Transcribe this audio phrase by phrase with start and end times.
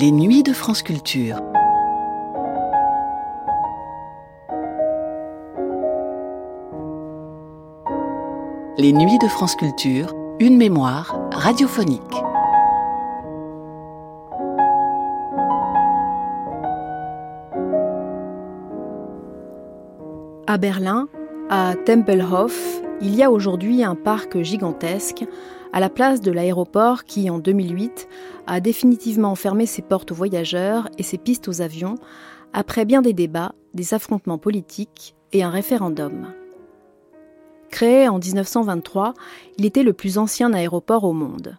[0.00, 1.42] Les nuits de France Culture.
[8.76, 12.00] Les nuits de France Culture, une mémoire radiophonique.
[20.46, 21.08] À Berlin,
[21.50, 25.24] à Tempelhof, il y a aujourd'hui un parc gigantesque
[25.72, 28.08] à la place de l'aéroport qui, en 2008,
[28.46, 31.96] a définitivement fermé ses portes aux voyageurs et ses pistes aux avions,
[32.52, 36.32] après bien des débats, des affrontements politiques et un référendum.
[37.70, 39.14] Créé en 1923,
[39.58, 41.58] il était le plus ancien aéroport au monde.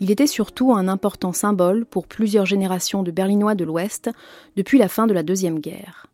[0.00, 4.10] Il était surtout un important symbole pour plusieurs générations de Berlinois de l'Ouest
[4.56, 6.07] depuis la fin de la Deuxième Guerre.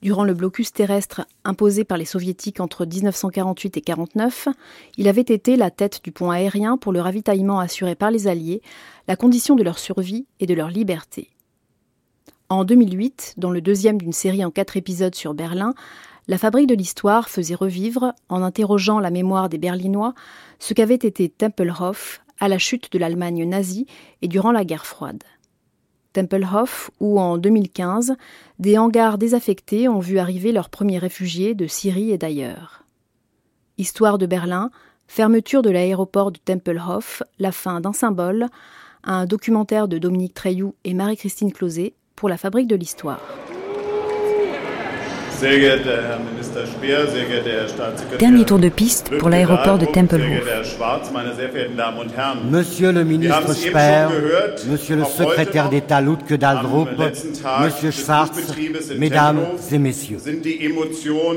[0.00, 4.48] Durant le blocus terrestre imposé par les soviétiques entre 1948 et 1949,
[4.96, 8.62] il avait été la tête du pont aérien pour le ravitaillement assuré par les Alliés,
[9.08, 11.30] la condition de leur survie et de leur liberté.
[12.48, 15.74] En 2008, dans le deuxième d'une série en quatre épisodes sur Berlin,
[16.28, 20.14] la fabrique de l'histoire faisait revivre, en interrogeant la mémoire des Berlinois,
[20.58, 23.86] ce qu'avait été Tempelhof à la chute de l'Allemagne nazie
[24.22, 25.24] et durant la guerre froide.
[26.12, 28.14] Tempelhof, où en 2015,
[28.58, 32.84] des hangars désaffectés ont vu arriver leurs premiers réfugiés de Syrie et d'ailleurs.
[33.76, 34.70] Histoire de Berlin,
[35.06, 38.46] fermeture de l'aéroport de Tempelhof, la fin d'un symbole,
[39.04, 43.20] un documentaire de Dominique Treilloux et Marie-Christine Closet pour la Fabrique de l'Histoire.
[48.18, 50.26] Dernier tour de piste pour l'aéroport de Tempelhof.
[52.50, 54.08] Monsieur le ministre Speer,
[54.68, 56.88] Monsieur le secrétaire d'État Lutke Daldrup,
[57.62, 58.30] Monsieur Schwarz,
[58.98, 60.18] Mesdames et Messieurs,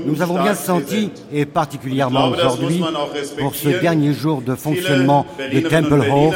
[0.06, 2.84] nous avons bien senti, et particulièrement aujourd'hui,
[3.38, 6.36] pour ce dernier jour de fonctionnement de Tempelhof,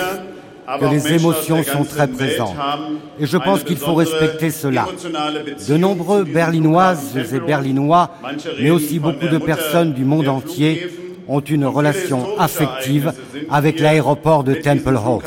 [0.79, 2.55] que les émotions sont très présentes.
[3.19, 4.87] Et je pense qu'il faut respecter cela.
[5.67, 8.11] De nombreux Berlinoises et Berlinois,
[8.59, 10.87] mais aussi beaucoup de personnes du monde entier,
[11.27, 13.13] ont une relation affective
[13.49, 15.23] avec l'aéroport de Tempelhof.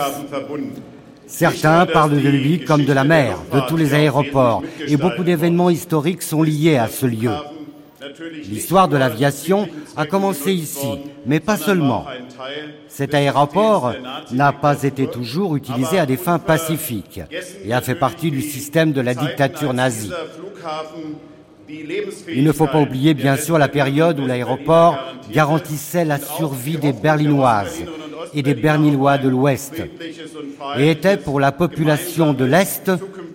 [1.27, 5.71] Certains parlent de lui comme de la mer, de tous les aéroports, et beaucoup d'événements
[5.71, 7.31] historiques sont liés à ce lieu.
[8.49, 10.87] L'histoire de l'aviation a commencé ici,
[11.27, 12.07] mais pas seulement.
[12.89, 13.93] Cet aéroport
[14.33, 17.21] n'a pas été toujours utilisé à des fins pacifiques
[17.65, 20.13] et a fait partie du système de la dictature nazie.
[21.69, 24.99] Il ne faut pas oublier bien sûr la période où l'aéroport
[25.31, 27.83] garantissait la survie des Berlinoises
[28.35, 29.83] et des Berlinois de l'Ouest
[30.79, 32.91] et était pour la population de l'Est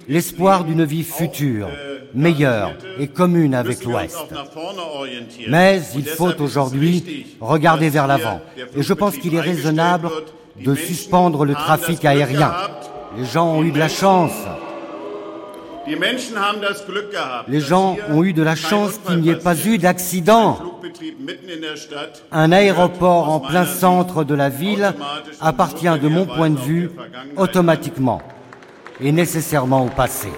[0.08, 1.69] l'espoir d'une vie future
[2.14, 4.18] meilleure et commune avec l'Ouest.
[5.50, 8.41] Mais il faut aujourd'hui regarder vers l'avant.
[8.75, 10.09] Et je pense qu'il est raisonnable
[10.59, 12.53] de suspendre le trafic aérien.
[13.18, 14.34] Les gens ont eu de la chance.
[17.47, 20.58] Les gens ont eu de la chance qu'il n'y ait pas eu d'accident.
[22.31, 24.94] Un aéroport en plein centre de la ville
[25.41, 26.91] appartient, de mon point de vue,
[27.35, 28.22] automatiquement
[28.99, 30.29] et nécessairement au passé.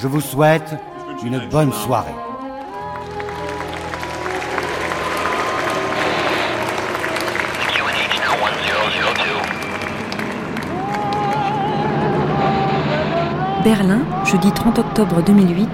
[0.00, 0.76] Je vous souhaite
[1.24, 2.14] une bonne soirée.
[13.64, 15.68] Berlin, jeudi 30 octobre 2008,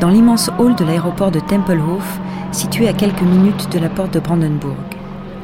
[0.00, 2.18] dans l'immense hall de l'aéroport de Tempelhof,
[2.52, 4.74] situé à quelques minutes de la porte de Brandenburg.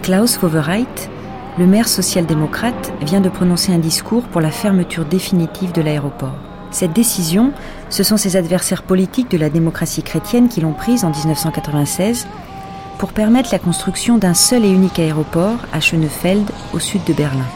[0.03, 1.11] Klaus Wowereit,
[1.59, 6.35] le maire social-démocrate, vient de prononcer un discours pour la fermeture définitive de l'aéroport.
[6.71, 7.53] Cette décision,
[7.91, 12.27] ce sont ses adversaires politiques de la démocratie chrétienne qui l'ont prise en 1996
[12.99, 17.47] pour permettre la construction d'un seul et unique aéroport à Schönefeld, au sud de Berlin.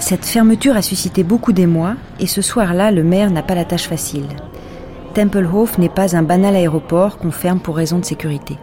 [0.00, 3.88] Cette fermeture a suscité beaucoup d'émoi et ce soir-là, le maire n'a pas la tâche
[3.88, 4.26] facile.
[5.14, 8.58] Tempelhof n'est pas un banal aéroport qu'on ferme pour raison de sécurité.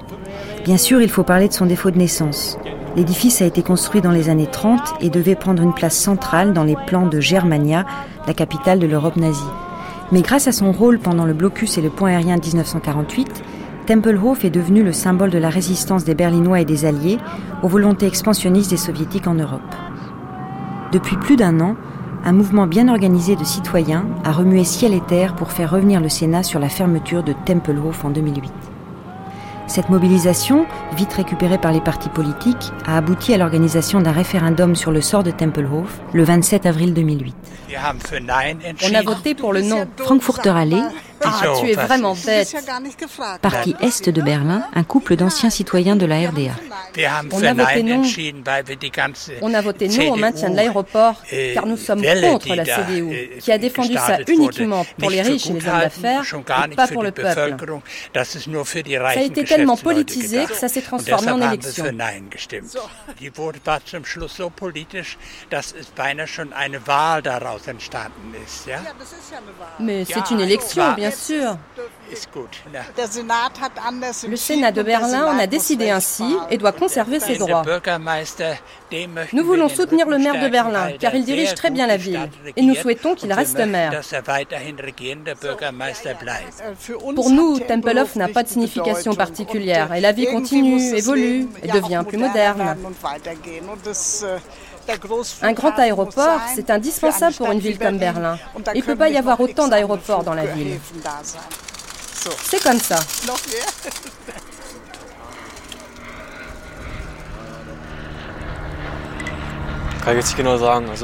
[0.65, 2.57] Bien sûr, il faut parler de son défaut de naissance.
[2.95, 6.63] L'édifice a été construit dans les années 30 et devait prendre une place centrale dans
[6.63, 7.85] les plans de Germania,
[8.25, 9.41] la capitale de l'Europe nazie.
[10.13, 13.43] Mais grâce à son rôle pendant le blocus et le point aérien de 1948,
[13.85, 17.17] Tempelhof est devenu le symbole de la résistance des Berlinois et des Alliés
[17.63, 19.61] aux volontés expansionnistes des Soviétiques en Europe.
[20.93, 21.75] Depuis plus d'un an,
[22.23, 26.09] un mouvement bien organisé de citoyens a remué ciel et terre pour faire revenir le
[26.09, 28.51] Sénat sur la fermeture de Tempelhof en 2008.
[29.67, 30.65] Cette mobilisation,
[30.95, 35.23] vite récupérée par les partis politiques, a abouti à l'organisation d'un référendum sur le sort
[35.23, 37.35] de Tempelhof le 27 avril 2008.
[38.89, 40.83] On a voté pour le nom Frankfurter Allee,
[41.23, 42.55] Ah, tu es vraiment bête.
[43.41, 46.51] Parti est de Berlin, un couple d'anciens citoyens de la RDA.
[47.31, 48.01] On a voté non.
[49.41, 51.21] On a voté non au maintien de l'aéroport,
[51.53, 55.53] car nous sommes contre la CDU, qui a défendu ça uniquement pour les riches et
[55.53, 56.23] les hommes d'affaires,
[56.71, 57.55] et pas pour le peuple.
[58.13, 61.85] Ça a été tellement politisé que ça s'est transformé en élection.
[69.79, 71.57] Mais c'est une élection, bien sûr.
[74.27, 77.63] Le Sénat de Berlin en a décidé ainsi et doit conserver ses droits.
[79.33, 82.61] Nous voulons soutenir le maire de Berlin car il dirige très bien la ville et
[82.61, 84.01] nous souhaitons qu'il reste maire.
[87.15, 92.03] Pour nous, Tempelhof n'a pas de signification particulière et la vie continue, évolue et devient
[92.07, 92.77] plus moderne.
[95.41, 98.37] Un grand aéroport, c'est indispensable pour une ville comme Berlin.
[98.73, 100.79] Il ne peut pas y avoir autant d'aéroports dans la ville.
[102.45, 102.99] C'est comme ça.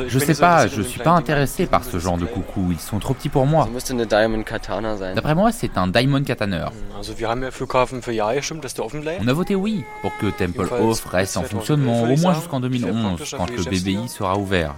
[0.07, 3.13] Je sais pas, je suis pas intéressé par ce genre de coucou, ils sont trop
[3.15, 3.67] petits pour moi.
[5.15, 6.71] D'après moi, c'est un Diamond Katana.
[9.21, 13.49] On a voté oui pour que Tempelhof reste en fonctionnement au moins jusqu'en 2011, quand
[13.49, 14.75] le BBI sera ouvert.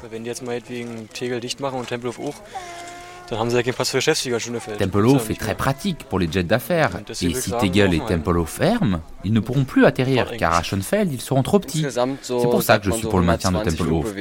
[4.77, 9.33] Tempelhof est très pratique pour les jets d'affaires, et si Tegel et Tempelhof ferment, ils
[9.33, 11.85] ne pourront plus atterrir, car à Schoenfeld, ils seront trop petits.
[12.21, 14.13] C'est pour ça que je suis pour le maintien de Tempelhof.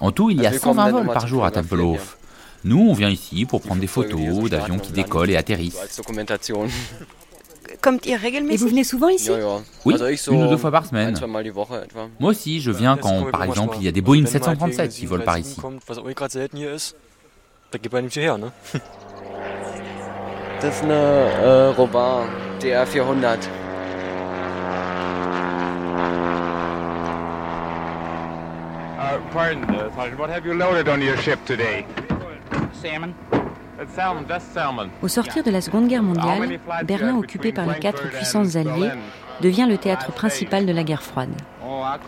[0.00, 2.18] En tout, il y a 120 vols par jour à Tempelhof.
[2.64, 6.00] Nous, on vient ici pour prendre des photos d'avions qui décollent et atterrissent.
[8.50, 9.30] Et vous venez souvent ici
[9.84, 9.94] Oui,
[10.30, 11.14] une ou deux fois par semaine.
[12.18, 15.24] Moi aussi, je viens quand, par exemple, il y a des Boeing 737 qui volent
[15.24, 15.60] par ici.
[17.76, 18.52] Da geht man nicht her, ne?
[20.62, 22.24] Das ist eine äh, Robar,
[22.58, 23.36] DR400.
[28.96, 31.84] Uh, pardon, uh, Sergeant, what have you loaded on your ship today?
[32.72, 33.12] Salmon.
[35.02, 38.90] Au sortir de la Seconde Guerre mondiale, Berlin, occupé par les quatre puissances alliées,
[39.42, 41.28] devient le théâtre principal de la guerre froide.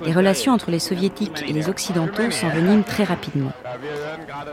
[0.06, 3.52] Les relations entre les soviétiques et les occidentaux s'enveniment très rapidement.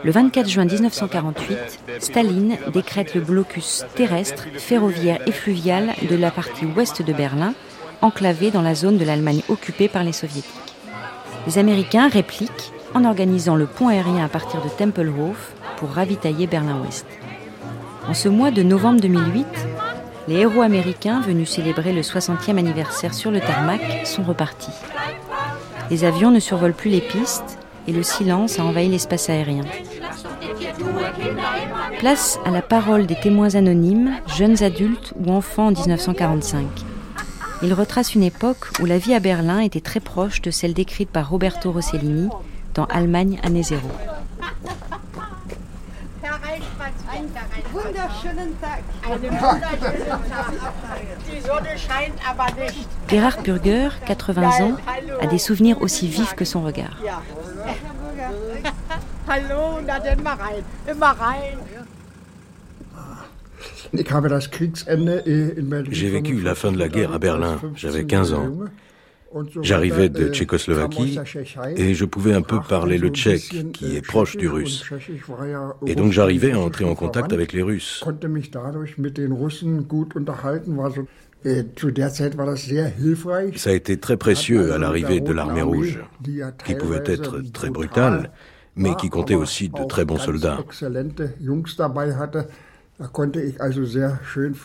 [0.04, 1.58] Le 24 juin 1948,
[2.00, 7.54] Staline décrète le blocus terrestre, ferroviaire et fluvial de la partie ouest de Berlin,
[8.02, 10.52] enclavée dans la zone de l'Allemagne occupée par les soviétiques.
[11.46, 17.06] Les Américains répliquent en organisant le pont aérien à partir de Tempelhof pour ravitailler Berlin-Ouest.
[18.08, 19.46] En ce mois de novembre 2008,
[20.28, 24.72] les héros américains venus célébrer le 60e anniversaire sur le tarmac sont repartis.
[25.90, 27.55] Les avions ne survolent plus les pistes
[27.86, 29.64] et le silence a envahi l'espace aérien.
[31.98, 36.66] Place à la parole des témoins anonymes, jeunes adultes ou enfants en 1945.
[37.62, 41.08] Ils retracent une époque où la vie à Berlin était très proche de celle décrite
[41.08, 42.28] par Roberto Rossellini
[42.74, 43.88] dans Allemagne année zéro.
[53.08, 54.76] Gerhard Burger, 80 ans,
[55.20, 57.00] a des souvenirs aussi vifs que son regard.
[65.90, 68.50] J'ai vécu la fin de la guerre à Berlin, j'avais 15 ans.
[69.62, 71.18] J'arrivais de Tchécoslovaquie
[71.76, 74.84] et je pouvais un peu parler le tchèque, qui est proche du russe.
[75.86, 78.04] Et donc j'arrivais à entrer en contact avec les Russes.
[83.56, 86.00] Ça a été très précieux à l'arrivée de l'armée rouge,
[86.64, 88.30] qui pouvait être très brutale,
[88.74, 90.58] mais qui comptait aussi de très bons soldats.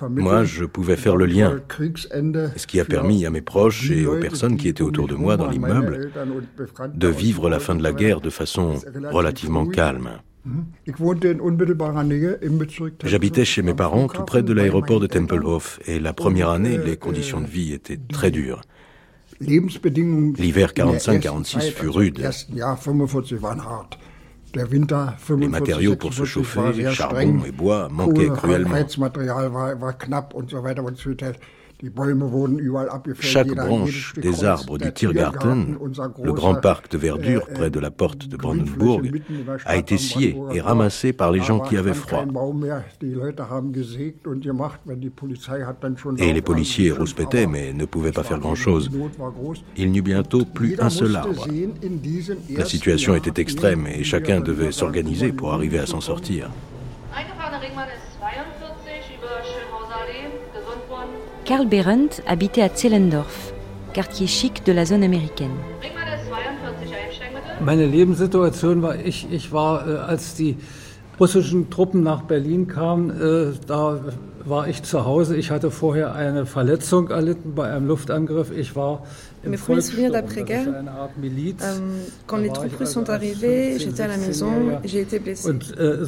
[0.10, 1.60] Moi, je pouvais faire le lien,
[2.56, 5.36] ce qui a permis à mes proches et aux personnes qui étaient autour de moi
[5.36, 6.12] dans l'immeuble
[6.94, 8.80] de vivre la fin de la guerre de façon
[9.12, 10.12] relativement calme.
[13.04, 16.98] J'habitais chez mes parents tout près de l'aéroport de Tempelhof et la première année, les
[16.98, 18.62] conditions de vie étaient très dures.
[19.40, 22.30] L'hiver 45-46 fut rude.
[24.54, 28.76] Les matériaux pour se chauffer, charbon et bois, manquaient cruellement.
[33.20, 35.78] Chaque branche des arbres du Tiergarten,
[36.24, 39.02] le grand parc de verdure près de la porte de Brandenburg,
[39.66, 42.26] a été scié et ramassé par les gens qui avaient froid.
[46.18, 48.92] Et les policiers rouspétaient mais ne pouvaient pas faire grand-chose.
[49.76, 51.48] Il n'y eut bientôt plus un seul arbre.
[52.56, 56.50] La situation était extrême et chacun devait s'organiser pour arriver à s'en sortir.
[61.52, 63.52] Karl Behrendt habitait à Zellendorf,
[63.94, 65.52] quartier chic de la zone américaine.
[67.60, 70.56] Meine Lebenssituation war, ich, ich war, äh, als die
[71.20, 74.00] russischen Truppen nach Berlin kamen, äh, da
[74.46, 75.36] war ich zu Hause.
[75.36, 78.50] Ich hatte vorher eine Verletzung erlitten bei einem Luftangriff.
[78.56, 79.04] Ich war
[79.46, 81.78] Mes premiers souvenirs d'après-guerre, euh,
[82.28, 84.52] quand les troupes russes sont arrivées, j'étais à la maison,
[84.84, 85.50] j'ai été blessé.
[85.50, 86.04] Äh, äh.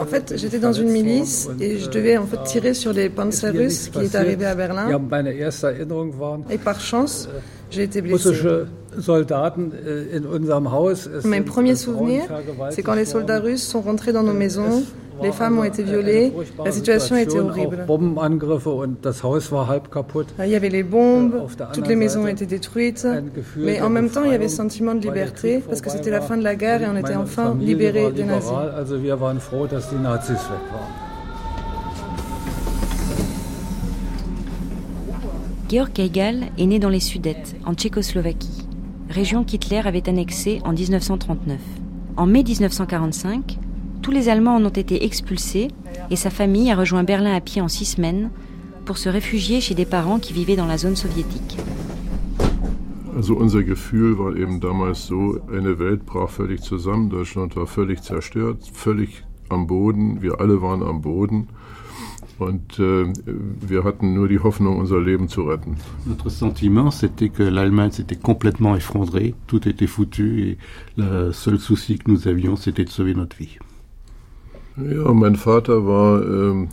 [0.00, 3.52] En fait, j'étais dans une milice et je devais en fait tirer sur les Panzers
[3.52, 4.88] russes qui étaient arrivés à Berlin.
[6.50, 7.28] Et par chance,
[7.70, 8.28] j'ai été blessé.
[8.30, 8.66] Russische
[9.00, 11.08] Soldaten äh, in unserem Haus.
[11.24, 12.22] Mein premier souvenir,
[12.70, 14.82] c'est quand les soldats russes sont rentrés dans nos maisons.
[15.22, 16.32] Les femmes ont été violées.
[16.64, 17.86] La situation était horrible.
[20.38, 23.06] Il y avait les bombes, toutes les maisons ont été détruites.
[23.56, 26.20] Mais en même temps, il y avait ce sentiment de liberté parce que c'était la
[26.20, 28.52] fin de la guerre et on était enfin libérés des nazis.
[35.70, 38.66] Georg Keigal est né dans les Sudètes, en Tchécoslovaquie,
[39.10, 41.58] région qu'Hitler avait annexée en 1939.
[42.16, 43.58] En mai 1945,
[44.02, 45.68] tous les Allemands en ont été expulsés
[46.10, 48.30] et sa famille a rejoint Berlin à pied en six semaines
[48.84, 51.58] pour se réfugier chez des parents qui vivaient dans la zone soviétique.
[53.14, 58.00] Also unser Gefühl war eben damals so, eine Welt brach völlig zusammen, Deutschland war völlig
[58.00, 61.48] zerstört, völlig am Boden, wir alle waren am Boden.
[62.38, 63.12] Und äh,
[63.66, 65.76] wir hatten nur die Hoffnung, unser Leben zu retten.
[66.06, 70.58] Notre sentiment, c'était que l'Allemagne s'était complètement effondrée, tout était foutu et
[70.96, 73.58] le seul souci que nous avions, c'était de sauver notre vie.
[74.78, 76.68] Ja, mein Vater war, ähm,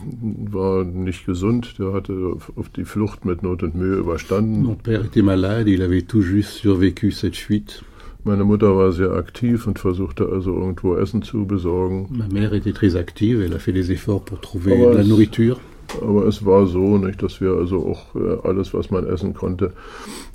[0.50, 1.78] war nicht gesund.
[1.78, 4.62] Der hatte auf die Flucht mit Not und Mühe überstanden.
[4.62, 7.82] Mon père était malade, il avait tout juste survécu cette fuite.
[8.24, 12.08] Meine Mutter war sehr aktiv und versuchte also irgendwo Essen zu besorgen.
[12.10, 15.04] Ma mère était très active, elle a fait des efforts pour trouver Aber de la
[15.04, 15.60] nourriture.
[16.02, 19.72] Aber es war so, nicht, dass wir also auch äh, alles, was man essen konnte,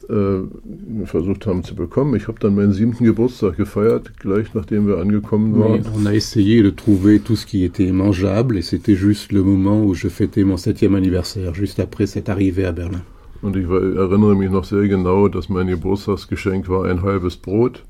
[0.10, 2.16] äh, versucht haben zu bekommen.
[2.16, 5.86] Ich habe dann meinen siebten Geburtstag gefeiert, gleich nachdem wir angekommen waren.
[5.96, 9.84] On a essayé de trouver tout ce qui était mangeable et c'était juste le moment
[9.84, 13.02] où je fêtais mon septième anniversaire, juste après cette arrivée à Berlin.
[13.42, 17.84] Und ich erinnere mich noch sehr genau, dass mein Geburtstagsgeschenk war ein halbes Brot.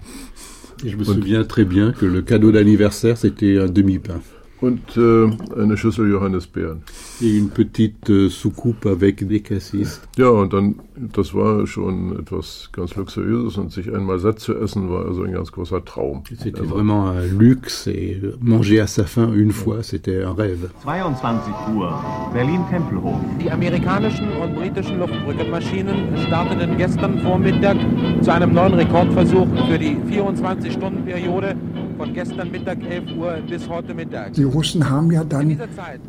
[0.83, 4.21] Je me souviens très bien que le cadeau d'anniversaire c'était un demi-pain.
[4.61, 6.83] Und äh, eine Schüssel Johannisbeeren.
[7.19, 10.01] Une petite äh, soucoupe avec des cassis.
[10.17, 14.89] Ja, und dann, das war schon etwas ganz Luxuriöses und sich einmal satt zu essen
[14.89, 16.23] war also ein ganz großer Traum.
[16.29, 16.75] C'était also.
[16.75, 20.69] vraiment un luxe et manger à sa faim une fois, c'était un rêve.
[20.83, 21.93] 22 Uhr,
[22.33, 23.15] Berlin-Tempelhof.
[23.43, 27.77] Die amerikanischen und britischen Luftbrückenmaschinen starteten gestern Vormittag
[28.21, 31.55] zu einem neuen Rekordversuch für die 24-Stunden-Periode
[32.01, 34.33] von gestern Mittag 11 Uhr bis heute Mittag.
[34.33, 35.57] Die Russen haben ja dann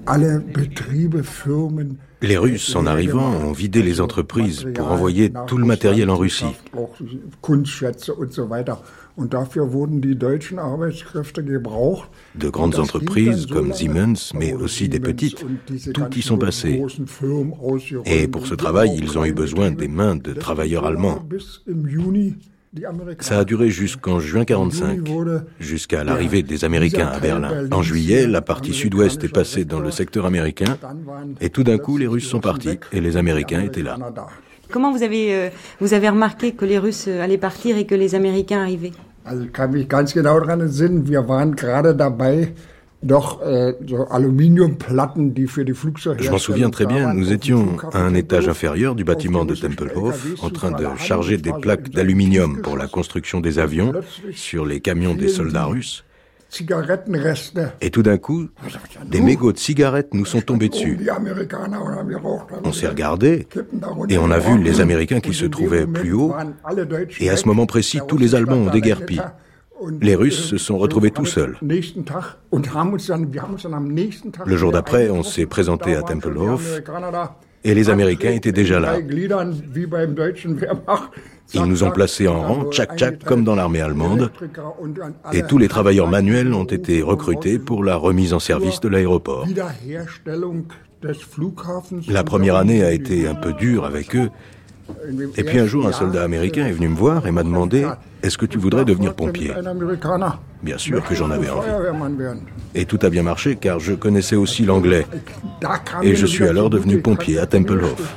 [0.04, 5.66] alle Betriebe, Firmen Les Russes, en arrivant, ont vidé les entreprises pour envoyer tout le
[5.66, 6.54] matériel en Russie.
[12.34, 15.44] De grandes entreprises comme Siemens, mais aussi des petites,
[15.92, 16.80] tout y sont passés.
[18.04, 21.26] Et pour ce travail, ils ont eu besoin des mains de travailleurs allemands.
[23.21, 25.00] Ça a duré jusqu'en juin 45,
[25.61, 27.67] jusqu'à l'arrivée des Américains à Berlin.
[27.71, 30.79] En juillet, la partie sud-ouest est passée dans le secteur américain,
[31.41, 33.99] et tout d'un coup, les Russes sont partis, et les Américains étaient là.
[34.71, 35.50] Comment vous avez, euh,
[35.81, 38.93] vous avez remarqué que les Russes allaient partir et que les Américains arrivaient?
[43.04, 43.73] Äh,
[46.18, 50.42] Je m'en souviens très bien, nous étions à un étage inférieur du bâtiment de Tempelhof
[50.42, 53.92] en train de charger des plaques d'aluminium pour la construction des avions
[54.32, 56.04] sur les camions des soldats russes.
[57.80, 58.49] Et tout d'un coup,
[59.06, 60.99] des mégots de cigarettes nous sont tombés dessus.
[62.62, 63.47] On s'est regardé
[64.11, 66.35] et on a vu les Américains qui se trouvaient plus haut.
[67.21, 69.18] Et à ce moment précis, tous les Allemands ont déguerpi.
[70.01, 71.59] Les Russes se sont retrouvés tout seuls.
[74.47, 76.81] Le jour d'après, on s'est présenté à Tempelhof
[77.65, 78.97] et les Américains étaient déjà là.
[81.55, 84.31] Ils nous ont placés en rang, tchac-tchac, comme dans l'armée allemande,
[85.33, 89.47] et tous les travailleurs manuels ont été recrutés pour la remise en service de l'aéroport.
[92.09, 94.31] La première année a été un peu dure avec eux,
[95.37, 97.87] et puis un jour, un soldat américain est venu me voir et m'a demandé
[98.23, 99.53] Est-ce que tu voudrais devenir pompier?
[100.62, 101.69] Bien sûr que j'en avais envie.
[102.75, 105.07] Et tout a bien marché car je connaissais aussi l'anglais.
[106.03, 108.15] Et je suis alors devenu pompier à Tempelhof.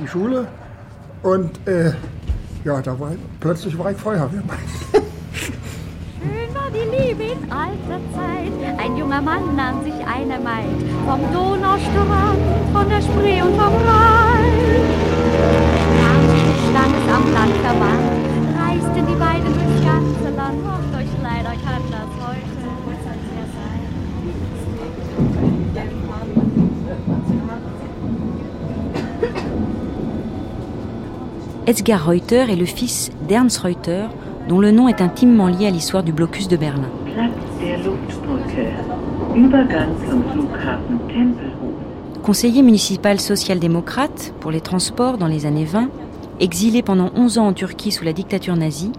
[6.75, 8.51] die Liebe in alter Zeit.
[8.77, 12.37] Ein junger Mann nahm sich eine Maid vom Donaustrand,
[12.73, 15.84] von der Spree und vom Rhein.
[31.67, 34.07] Edgar Reuter est le fils d'Ernst Reuter,
[34.47, 36.89] dont le nom est intimement lié à l'histoire du blocus de Berlin.
[42.23, 45.89] Conseiller municipal social-démocrate pour les transports dans les années 20,
[46.39, 48.91] exilé pendant 11 ans en Turquie sous la dictature nazie,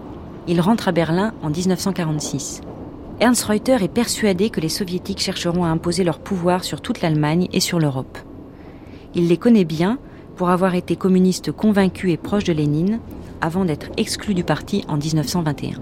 [0.47, 2.61] il rentre à Berlin en 1946.
[3.19, 7.47] Ernst Reuter est persuadé que les soviétiques chercheront à imposer leur pouvoir sur toute l'Allemagne
[7.51, 8.17] et sur l'Europe.
[9.15, 9.97] Il les connaît bien
[10.35, 12.99] pour avoir été communiste convaincu et proche de Lénine
[13.41, 15.81] avant d'être exclu du parti en 1921.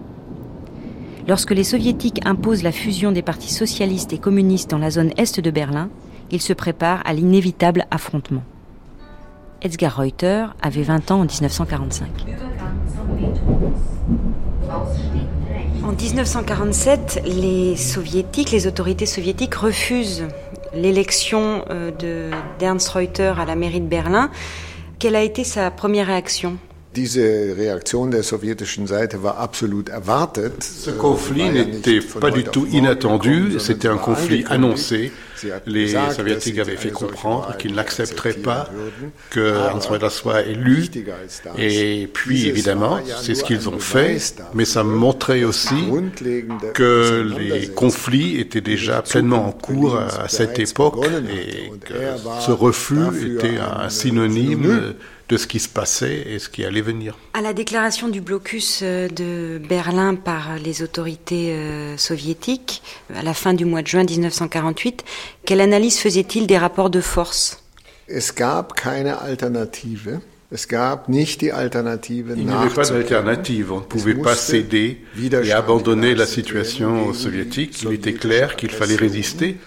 [1.27, 5.39] Lorsque les soviétiques imposent la fusion des partis socialistes et communistes dans la zone est
[5.39, 5.89] de Berlin,
[6.31, 8.43] ils se préparent à l'inévitable affrontement.
[9.61, 12.07] Edgar Reuter avait 20 ans en 1945.
[15.83, 20.23] En 1947, les soviétiques, les autorités soviétiques refusent
[20.73, 21.91] l'élection euh,
[22.59, 24.29] d'Ernst Reuter à la mairie de Berlin.
[24.99, 26.57] Quelle a été sa première réaction?
[30.61, 35.11] Ce conflit n'était pas du tout inattendu, c'était un conflit annoncé.
[35.65, 38.69] Les soviétiques avaient fait comprendre qu'ils n'accepteraient pas
[39.29, 39.55] que
[39.87, 40.85] Reuter soit élu.
[41.57, 44.17] Et puis, évidemment, c'est ce qu'ils ont fait,
[44.53, 45.75] mais ça montrait aussi
[46.73, 51.93] que les conflits étaient déjà pleinement en cours à cette époque et que
[52.41, 54.95] ce refus était un synonyme
[55.29, 57.17] de ce qui se passait et ce qui allait venir.
[57.33, 63.33] À la déclaration du blocus euh, de Berlin par les autorités euh, soviétiques, à la
[63.33, 65.03] fin du mois de juin 1948,
[65.45, 67.61] quelle analyse faisait-il des rapports de force?
[68.07, 70.19] Es gab keine Alternative.
[70.51, 73.71] Il n'y avait pas d'alternative.
[73.71, 75.01] On ne pouvait pas céder
[75.43, 77.81] et abandonner la situation soviétique.
[77.83, 79.57] Il était clair qu'il fallait résister.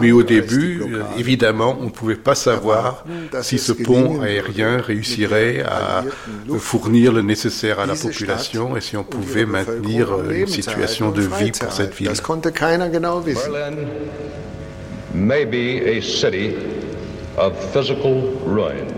[0.00, 0.82] Mais au début,
[1.16, 3.04] évidemment, on ne pouvait pas savoir
[3.42, 6.04] si ce pont aérien réussirait à
[6.58, 11.52] fournir le nécessaire à la population et si on pouvait maintenir une situation de vie
[11.52, 12.08] pour cette ville.
[12.08, 13.28] of
[16.08, 16.77] physical ruin.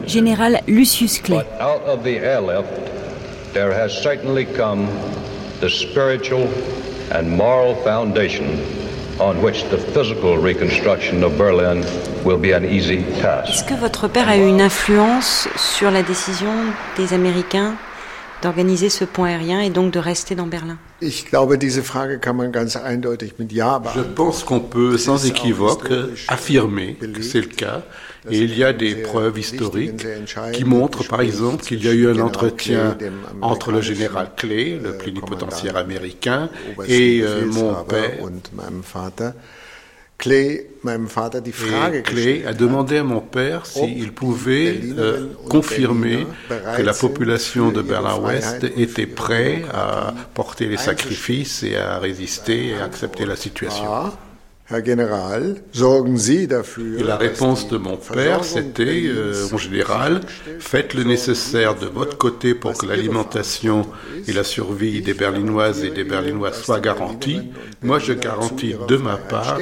[0.07, 1.45] Général Lucius Clay.
[1.61, 2.71] Out of the airlift,
[3.53, 4.89] there has certainly come
[5.61, 6.49] the spiritual
[7.13, 8.61] and moral foundation
[9.21, 11.85] on which the physical reconstruction of Berlin
[12.25, 13.51] will be an easy task.
[13.51, 16.53] Est-ce que votre père a eu une influence sur la décision
[16.97, 17.77] des Américains?
[18.43, 20.79] D'organiser ce pont aérien et donc de rester dans Berlin
[23.95, 25.91] Je pense qu'on peut sans équivoque
[26.29, 27.83] affirmer que c'est le cas.
[28.31, 30.07] Et il y a des preuves historiques
[30.53, 32.97] qui montrent, par exemple, qu'il y a eu un entretien
[33.41, 36.51] entre le général Clay, le plénipotentiaire américain,
[36.87, 38.19] et euh, mon père.
[42.05, 46.27] Clay, a demandé à mon père s'il pouvait euh, confirmer
[46.77, 52.75] que la population de Berlin-Ouest était prête à porter les sacrifices et à résister et
[52.77, 53.85] à accepter la situation.
[54.73, 54.95] Et
[57.03, 60.21] la réponse de mon père, c'était, euh, en général,
[60.61, 63.87] faites le nécessaire de votre côté pour que l'alimentation
[64.29, 67.41] et la survie des Berlinoises et des Berlinois soient garanties.
[67.83, 69.59] Moi, je garantis de ma part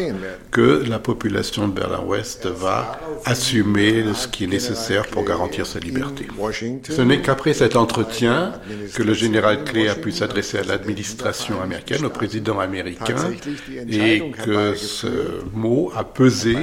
[0.50, 6.26] que la population de Berlin-Ouest va assumer ce qui est nécessaire pour garantir sa liberté.
[6.90, 8.52] Ce n'est qu'après cet entretien
[8.94, 13.16] que le général Clay a pu s'adresser à l'administration américaine, au président américain,
[13.88, 16.56] et que ce mot a pesé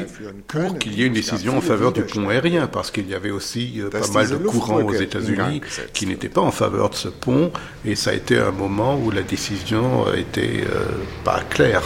[0.48, 3.32] pour qu'il y ait une décision en faveur du pont aérien, parce qu'il y avait
[3.32, 5.62] aussi euh, pas mal de courants aux États-Unis
[5.94, 7.52] qui n'étaient pas en faveur de ce pont,
[7.86, 10.86] et ça a été un moment où la décision était euh,
[11.24, 11.84] pas claire.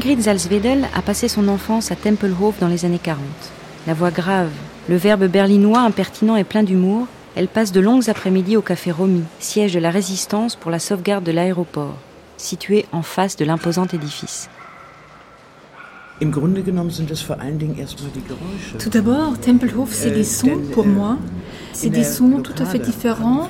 [0.00, 3.22] Ingrid Salzwedel a passé son enfance à Tempelhof dans les années 40.
[3.86, 4.48] La voix grave,
[4.88, 9.24] le verbe berlinois impertinent et plein d'humour, elle passe de longues après-midi au café Romy,
[9.40, 11.98] siège de la résistance pour la sauvegarde de l'aéroport,
[12.38, 14.48] situé en face de l'imposant édifice.
[18.78, 21.16] Tout d'abord, Tempelhof, c'est des sons pour moi.
[21.72, 23.48] C'est des sons tout à fait différents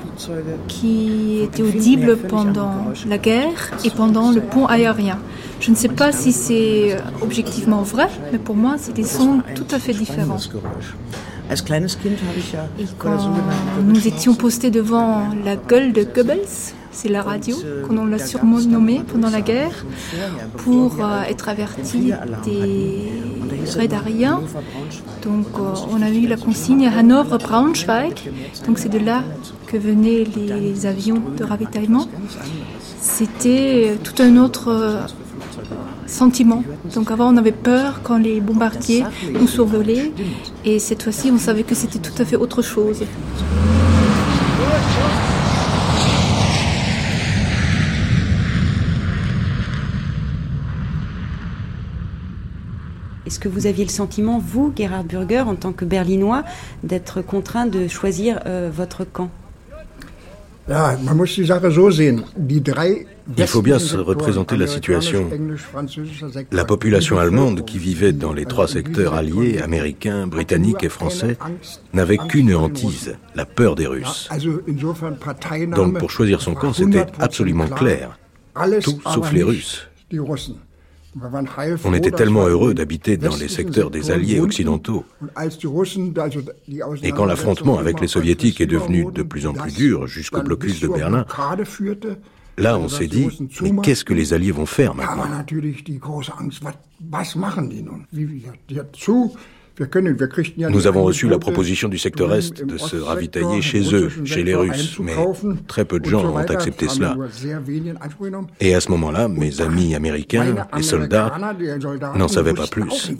[0.67, 5.19] qui étaient audibles pendant la guerre et pendant le pont aérien.
[5.59, 9.67] Je ne sais pas si c'est objectivement vrai, mais pour moi, c'est des sons tout
[9.71, 10.37] à fait différents.
[12.79, 13.17] Et quand
[13.85, 17.55] nous étions postés devant la gueule de Goebbels, c'est la radio
[17.87, 19.85] qu'on l'a surnommée pendant la guerre
[20.57, 22.11] pour euh, être averti
[22.45, 23.11] des
[23.75, 24.41] raids aériens.
[25.23, 28.31] Donc euh, on a eu la consigne Hanovre-Braunschweig,
[28.65, 29.23] donc c'est de là
[29.67, 32.07] que venaient les avions de ravitaillement.
[32.99, 35.05] C'était tout un autre
[36.05, 36.63] sentiment.
[36.93, 40.11] Donc avant, on avait peur quand les bombardiers nous survolaient,
[40.65, 43.03] et cette fois-ci, on savait que c'était tout à fait autre chose.
[53.25, 56.43] Est-ce que vous aviez le sentiment, vous, Gerhard Burger, en tant que Berlinois,
[56.83, 59.29] d'être contraint de choisir euh, votre camp?
[63.37, 65.29] Il faut bien se représenter la situation.
[66.51, 71.37] La population allemande qui vivait dans les trois secteurs alliés, américains, britanniques et français,
[71.93, 74.29] n'avait qu'une hantise, la peur des Russes.
[75.75, 78.17] Donc pour choisir son camp, c'était absolument clair.
[78.81, 79.87] Tout sauf les Russes.
[81.83, 85.03] On était tellement heureux d'habiter dans les secteurs des alliés occidentaux.
[87.03, 90.79] Et quand l'affrontement avec les soviétiques est devenu de plus en plus dur jusqu'au blocus
[90.79, 91.25] de Berlin,
[92.57, 93.27] là on s'est dit,
[93.61, 95.25] mais qu'est-ce que les alliés vont faire maintenant?
[100.69, 104.55] Nous avons reçu la proposition du secteur Est de se ravitailler chez eux, chez les
[104.55, 105.15] Russes, mais
[105.67, 107.15] très peu de gens ont accepté cela.
[108.59, 111.33] Et à ce moment-là, mes amis américains, les soldats,
[112.15, 113.11] n'en savaient pas plus.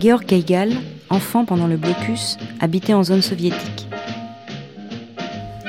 [0.00, 0.70] Georg Keigal,
[1.10, 3.86] enfant pendant le blocus, habitait en zone soviétique.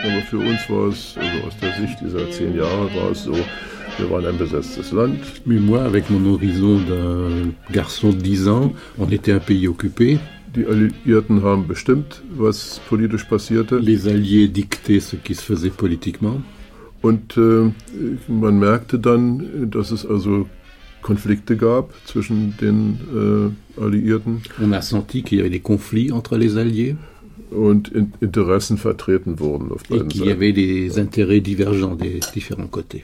[0.02, 3.34] Aber für uns war es, also aus der Sicht dieser zehn Jahre, war es so,
[3.34, 5.20] wir waren ein besetztes Land.
[5.46, 10.17] Mais moi, avec mon horizon d'un garçon de 10 ans, on était un pays occupé.
[10.56, 13.80] Die Alliierten haben bestimmt, was politisch passierte.
[13.80, 16.41] Les Alliés dictaient ce qui se faisait politiquement.
[17.02, 17.70] Und äh,
[18.30, 20.48] man merkte dann, dass es also
[21.02, 23.00] Konflikte gab zwischen den
[23.78, 24.42] äh, Alliierten.
[24.62, 26.96] On a senti qu'il y avait des conflits entre les Alliés.
[27.52, 32.22] Und in Interessen vertreten wurden auf beiden Et qu'il y avait des intérêts divergents des
[32.34, 33.04] différents côtés.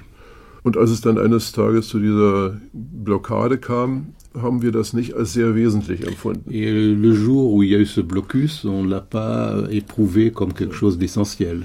[0.63, 5.33] Und als es dann eines Tages zu dieser Blockade kam, haben wir das nicht als
[5.33, 6.51] sehr wesentlich empfunden.
[6.51, 10.53] Et le jour où il y a eu ce blocus, on l'a pas éprouvé comme
[10.53, 11.63] quelque chose d'essentiel.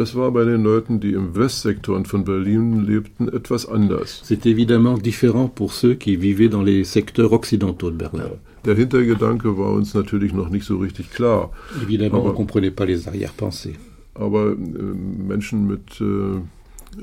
[0.00, 4.22] Das war bei den Leuten, die im Westsektor von Berlin lebten, etwas anders.
[4.24, 8.30] C'est évidemment différent pour ceux qui vivaient dans les secteurs occidentaux de Berlin.
[8.30, 8.38] Ja.
[8.64, 11.50] Der Hintergedanke war uns natürlich noch nicht so richtig klar.
[11.82, 13.76] Évidemment, aber, on comprenait pas les arrière-pensées.
[14.14, 16.40] Aber äh, Menschen mit äh,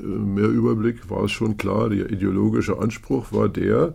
[0.04, 3.92] mehr Überblick war es schon klar, der ideologische Anspruch war der,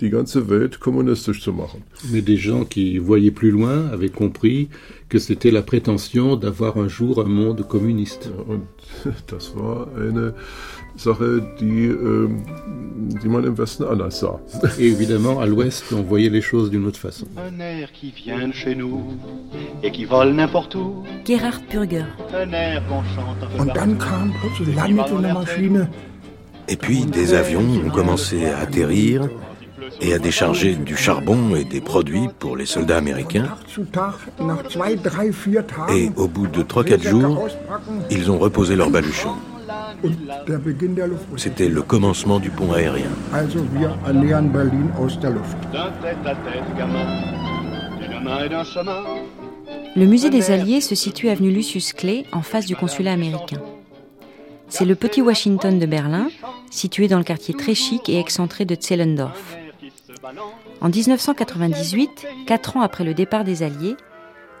[0.00, 1.82] die ganze Welt kommunistisch zu machen.
[2.10, 4.68] Mais des gens qui voyaient plus loin avaient compris
[5.08, 8.30] que c'était la prétention d'avoir un jour un monde communiste.
[8.30, 8.62] Ja, und
[9.28, 10.34] das war eine
[10.96, 11.94] Sache, die,
[13.22, 14.40] die man im Westen anders sah.
[14.78, 17.26] Et évidemment, à l'Ouest, on voyait les choses d'une autre façon.
[17.36, 19.02] Un air qui vient de chez nous
[19.82, 21.02] et qui vole n'importe où.
[21.24, 22.04] Gerhard Burger.
[22.34, 25.88] Un air qu'on chante un peu Und dann kam plötzlich landete eine Maschine.
[26.68, 29.28] Et puis des avions ont commencé à atterrir
[30.00, 33.48] et à décharger du charbon et des produits pour les soldats américains.
[35.88, 37.48] Et au bout de 3-4 jours,
[38.10, 39.36] ils ont reposé leurs baluchons.
[41.36, 43.10] C'était le commencement du pont aérien.
[49.96, 53.60] Le musée des Alliés se situe avenue Lucius Clay, en face du consulat américain.
[54.68, 56.28] C'est le petit Washington de Berlin,
[56.70, 59.56] situé dans le quartier très chic et excentré de Zehlendorf.
[60.80, 63.96] En 1998, quatre ans après le départ des Alliés,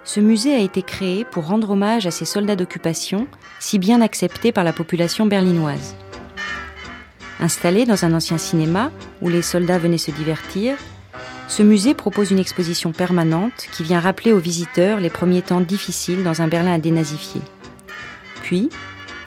[0.04, 3.26] ce musée a été créé pour rendre hommage à ces soldats d'occupation
[3.58, 5.94] si bien acceptés par la population berlinoise.
[7.38, 8.90] Installé dans un ancien cinéma
[9.22, 10.76] où les soldats venaient se divertir,
[11.48, 16.22] ce musée propose une exposition permanente qui vient rappeler aux visiteurs les premiers temps difficiles
[16.22, 17.40] dans un Berlin à dénazifier.
[18.42, 18.68] Puis,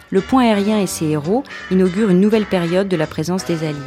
[0.10, 3.80] le pont aérien et ses héros inaugurent une nouvelle période de la présence des Alliés.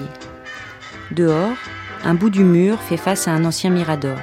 [1.13, 1.57] dehors,
[2.05, 4.17] un bout du mur fait face à un ancien mirador.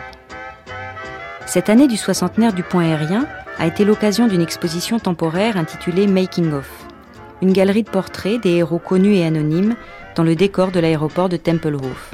[1.46, 3.28] Cette année du soixantenaire du pont aérien
[3.60, 6.70] a été l'occasion d'une exposition temporaire intitulée Making of,
[7.42, 9.76] une galerie de portraits des héros connus et anonymes
[10.16, 12.14] dans le décor de l'aéroport de Tempelhof.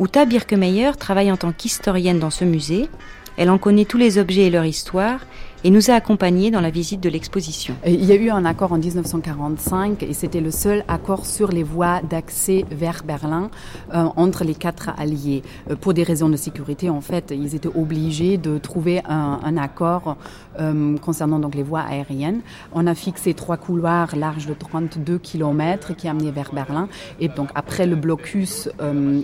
[0.00, 2.88] Uta Birkemeyer travaille en tant qu'historienne dans ce musée.
[3.36, 5.20] Elle en connaît tous les objets et leur histoire
[5.64, 7.74] et nous a accompagnés dans la visite de l'exposition.
[7.84, 11.64] Il y a eu un accord en 1945 et c'était le seul accord sur les
[11.64, 13.50] voies d'accès vers Berlin
[13.92, 15.42] euh, entre les quatre alliés.
[15.70, 20.16] Euh, pour des raisons de sécurité, en fait, ils étaient obligés de trouver un, accord
[20.60, 22.42] euh, concernant donc les voies aériennes.
[22.72, 27.48] On a fixé trois couloirs larges de 32 km qui amenaient vers Berlin et donc
[27.54, 28.68] après le blocus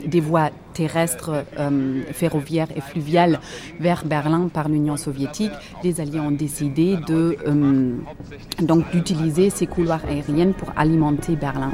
[0.06, 1.44] des voies terrestres,
[2.12, 3.38] ferroviaires et fluviales
[3.78, 5.52] vers Berlin par l'Union soviétique,
[5.84, 7.92] les Alliés ont décidé de euh,
[8.60, 11.70] donc d'utiliser ces couloirs aériens pour alimenter Berlin.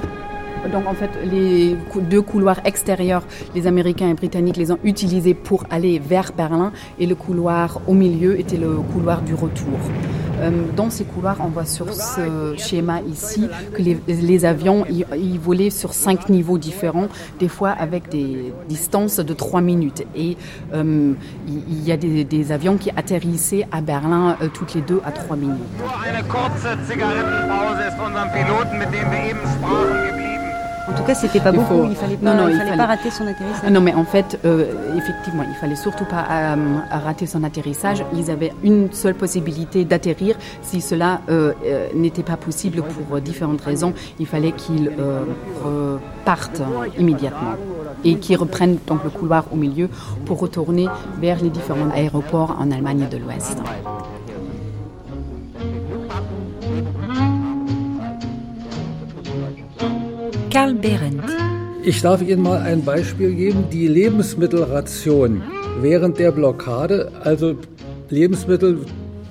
[0.72, 1.76] Donc en fait, les
[2.10, 3.22] deux couloirs extérieurs,
[3.54, 7.94] les Américains et Britanniques les ont utilisés pour aller vers Berlin et le couloir au
[7.94, 9.78] milieu était le couloir du retour.
[10.40, 15.70] Euh, dans ces couloirs, on voit sur ce schéma ici que les, avions ils, volaient
[15.70, 20.04] sur cinq niveaux différents, des fois avec des distances de trois minutes.
[20.16, 20.36] Et
[20.72, 21.12] euh,
[21.46, 25.12] il y a des, des, avions qui atterrissaient à Berlin euh, toutes les deux à
[25.12, 25.58] trois minutes.
[30.90, 31.74] En tout cas, c'était pas Il beaucoup.
[31.82, 33.70] faut- Il fallait pas, Non, non, il il fallait pas rater son atterrissage.
[33.70, 36.56] Non, mais en fait, euh, effectivement, il fallait surtout pas euh,
[36.90, 38.04] rater son atterrissage.
[38.14, 40.36] Ils avaient une seule possibilité d'atterrir.
[40.62, 41.52] Si cela euh,
[41.94, 44.90] n'était pas possible pour différentes raisons, il fallait qu'ils
[45.64, 46.62] repartent
[46.98, 47.54] immédiatement
[48.04, 49.88] et qu'ils reprennent donc le couloir au milieu
[50.26, 50.88] pour retourner
[51.20, 53.58] vers les différents aéroports en Allemagne de l'Ouest.
[60.50, 61.22] Karl Behrendt.
[61.84, 63.64] Ich darf Ihnen mal ein Beispiel geben.
[63.72, 65.42] Die Lebensmittelration
[65.80, 67.56] während der Blockade, also
[68.08, 68.80] Lebensmittel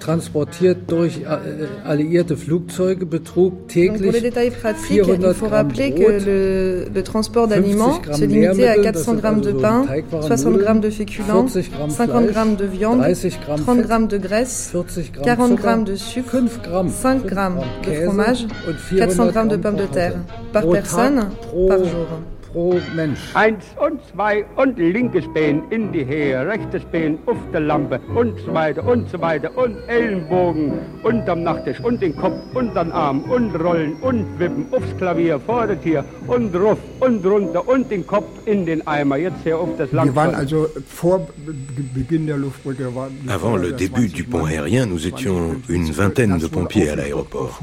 [0.10, 5.91] transportiert durch äh, alliierte Flugzeuge, betrug Donc, pour les détails pratiques, 400 il faut rappeler
[5.91, 9.22] Brot, que le, le transport d'aliments 50 Gramm se limitait à Nährmittel, 400 das sind
[9.22, 12.65] grammes de pain, Teigwaren, 60 Nudeln, grammes de féculents, 40 Gramm 50 Fleisch, grammes de
[12.65, 16.32] viande, 30 Gramm 30 Fett, grammes de graisse, 40 Gramm 40 Zucker, grammes de sucre,
[16.32, 20.15] 5 Gramm, 5 grammes de fromage, und 400 400 grammes de pommes de terre
[20.52, 21.30] par personne,
[21.67, 22.08] par jour.
[22.51, 23.19] Pro Mensch.
[23.33, 28.39] Eins und zwei und linkes Bein in die Hehe, rechtes Bein auf der Lampe und
[28.45, 33.21] so weiter und so weiter und Ellenbogen unterm Nachttisch und den Kopf unter den Arm
[33.23, 38.05] und rollen und wippen aufs Klavier vor der Tür und ruf und runter und den
[38.05, 39.17] Kopf in den Eimer.
[39.17, 41.53] Jetzt hier auf das Wir waren also vor Be-
[41.93, 42.89] Beginn der Luftbrücke.
[43.27, 46.95] Avant le début 20 du pont aérien, nous étions 20 une vingtaine de pompiers à
[46.95, 47.59] l'aéroport.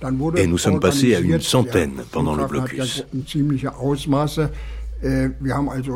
[0.00, 3.04] Dann wurde Et nous sommes passés à une centaine pendant le blocus.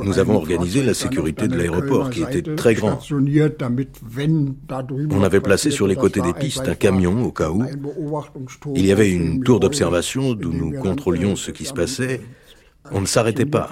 [0.04, 2.98] Nous avons organisé la sécurité de l'aéroport qui était très grand.
[5.10, 7.64] On avait placé sur les côtés des pistes un camion au cas où.
[8.74, 12.20] Il y avait une tour d'observation d'où nous contrôlions ce qui se passait.
[12.90, 13.70] On ne s'arrêtait pas.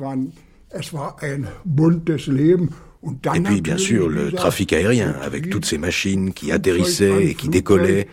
[3.34, 7.48] Et puis, bien sûr, le trafic aérien, avec toutes ces machines qui atterrissaient et qui
[7.48, 8.08] décollaient.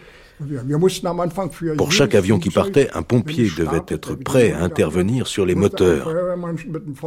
[1.78, 6.10] Pour chaque avion qui partait, un pompier devait être prêt à intervenir sur les moteurs,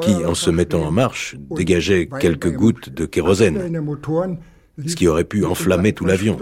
[0.03, 3.83] qui, en se mettant en marche, dégageaient quelques gouttes de kérosène,
[4.87, 6.39] ce qui aurait pu enflammer tout l'avion.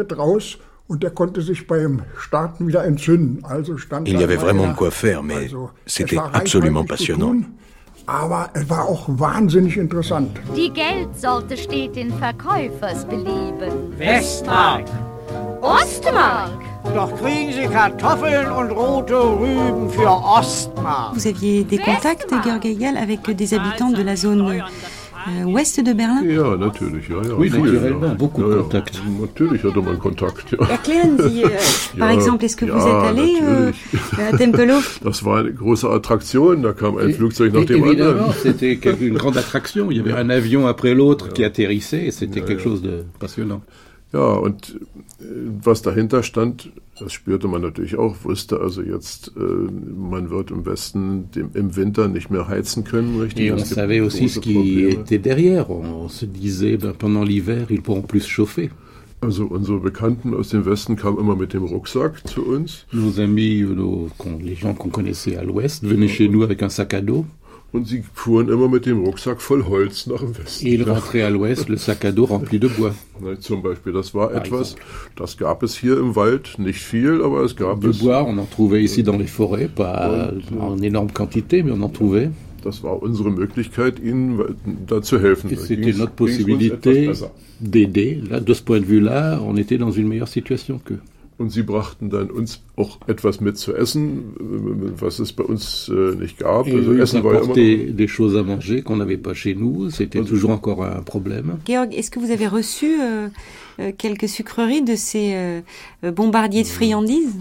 [4.07, 5.49] Il y avait vraiment de quoi faire, mais
[5.87, 7.37] c'était absolument passionnant.
[8.07, 10.29] Aber es war auch wahnsinnig interessant.
[10.55, 13.97] Die Geldsorte steht in Verkäufersbelieben.
[13.97, 14.87] Westmark.
[15.63, 16.74] Ostmark.
[16.93, 21.15] Doch kriegen Sie Kartoffeln und rote Rüben für Ostmark.
[21.15, 24.63] Vous aviez des contacts, Georg Hegel, avec des habitants de la zone
[25.27, 26.23] euh, ouest de Berlin?
[26.25, 27.35] Ja, natürlich, ja, ja.
[27.39, 28.15] Oui, viel, naturellement, ja.
[28.15, 28.61] beaucoup ja, de ja.
[28.63, 29.03] Kontakt.
[29.21, 30.59] Natürlich hatte man Kontakt, ja.
[30.69, 31.49] Erklären Sie, äh,
[31.99, 34.35] par Ja, exemple, est-ce que vous ja, êtes allé euh, natürlich.
[34.35, 35.01] à Tempelhof?
[35.05, 38.35] Das war eine große Attraktion, da kam ein Et- Flugzeug nach et- dem anderen.
[38.43, 39.91] c'était une grande attraction.
[39.91, 43.63] Il y avait un avion après l'autre qui atterrissait et c'était quelque chose de passionnant.
[44.15, 44.79] Ja, und
[45.21, 45.25] äh,
[45.65, 50.65] was dahinter stand, das spürte man natürlich auch, wusste also jetzt, äh, man wird im
[50.65, 53.47] Westen dem, im Winter nicht mehr heizen können, richtig?
[53.47, 55.69] Et on savait aussi ce qui était derrière.
[55.69, 58.71] On, se disait, ben, pendant l'hiver, ils pourront plus chauffer.
[59.21, 62.85] Also unsere Bekannten aus dem Westen kamen immer mit dem Rucksack zu uns.
[62.93, 66.95] Nos amis, nos- les gens qu'on connaissait à l'ouest, venaient chez nous avec un sac
[66.95, 67.25] à dos.
[67.75, 70.65] Und sie fuhren immer mit dem Rucksack voll Holz nach dem Westen.
[70.67, 72.95] Et ils rentraient à l'ouest, le sac à dos rempli de bois.
[73.21, 74.77] Ne, Zum Beispiel, das war etwas,
[75.17, 77.99] das gab es hier im Wald, nicht viel, aber es gab Du es.
[77.99, 81.89] bois, on en trouvait ici dans les forêts, pas en énorme quantité, mais on en
[81.89, 82.31] trouvait.
[82.63, 84.41] das war unsere Möglichkeit, ihnen
[84.87, 85.51] da zu helfen.
[85.57, 87.11] C'était notre possibilité
[87.61, 88.23] d'aider.
[88.47, 91.01] De ce point de vue-là, on était dans une meilleure situation qu'eux.
[91.37, 94.35] Und sie brachten dann uns auch etwas mit zu essen,
[95.01, 96.69] was es bei uns äh, nicht gab.
[96.69, 99.91] Et also Essen war immer des choses à manger qu'on n'avait pas chez nous.
[99.91, 101.59] C'était toujours encore un problème.
[101.67, 103.29] Georg, est-ce que vous avez reçu euh,
[103.81, 107.35] euh, quelques sucreries de ces euh, bombardiers de friandises?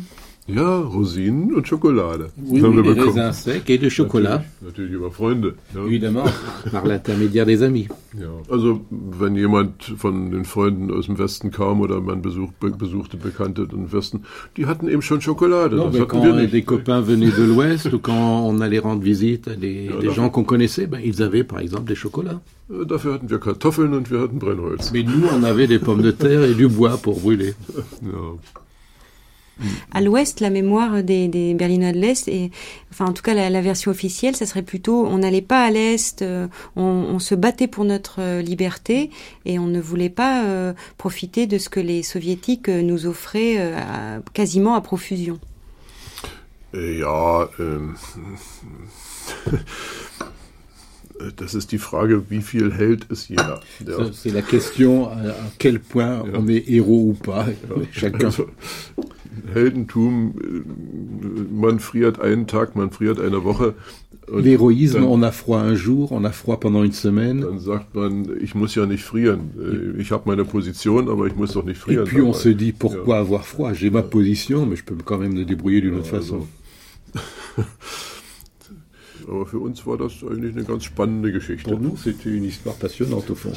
[0.48, 2.32] Ja, Rosinen und Schokolade.
[2.36, 3.18] Oui, haben wir bekommen.
[3.18, 4.44] raisins secs et de chocolat.
[4.62, 5.54] Natürlich, natürlich über Freunde.
[5.74, 5.86] Ja.
[5.86, 6.26] Évidemment,
[6.72, 7.88] par l'intermédiaire des amis.
[8.20, 13.16] Ja, also wenn jemand von den Freunden aus dem Westen kam oder man besuch, besuchte
[13.16, 14.24] Bekannte im Westen,
[14.58, 15.78] die hatten eben schon Schokolade.
[15.78, 19.02] Non, das mais quand wir des copains venaient de l'Ouest ou quand on allait rendre
[19.02, 22.42] visite à des, ja, des gens qu'on connaissait, ben, ils avaient par exemple des chocolats.
[22.70, 24.92] Äh, dafür hatten wir Kartoffeln und wir hatten Brennholz.
[24.92, 27.54] Mais nous, on avait des pommes de terre et du bois pour brûler.
[28.02, 28.38] Ja.
[29.92, 32.52] À l'ouest, la mémoire des, des, Berlinois de l'Est, et
[32.92, 36.22] enfin en tout cas la, version officielle, ça serait plutôt on n'allait pas à l'Est,
[36.22, 39.12] euh, on, se battait pour notre euh, liberté
[39.46, 43.58] et on ne voulait pas euh, profiter de ce que les soviétiques nous offraient
[44.34, 45.40] quasiment à profusion.
[46.74, 47.96] Ja, ähm,
[51.36, 53.62] das ist die Frage, wie viel hält es jeder.
[54.14, 57.46] C'est la question à quel point on est héros ou pas,
[57.92, 58.30] chacun.
[59.54, 60.34] Heldentum,
[61.52, 63.74] man friert einen Tag, man friert eine Woche.
[64.28, 67.42] L'héroïsme, on a froid un jour, on a froid pendant une semaine.
[67.42, 69.96] Dann sagt man, ich muss ja nicht frieren.
[69.98, 72.06] Ich habe meine Position, aber ich muss doch nicht frieren.
[72.06, 73.22] Et puis on se dit, pourquoi ja.
[73.22, 76.48] avoir froid J'ai ma position, mais je peux quand même me débrouiller d'une autre façon.
[79.28, 81.70] Aber für uns war das eigentlich eine ganz spannende Geschichte.
[81.70, 83.54] Pour nous, c'était une histoire passionnante au fond.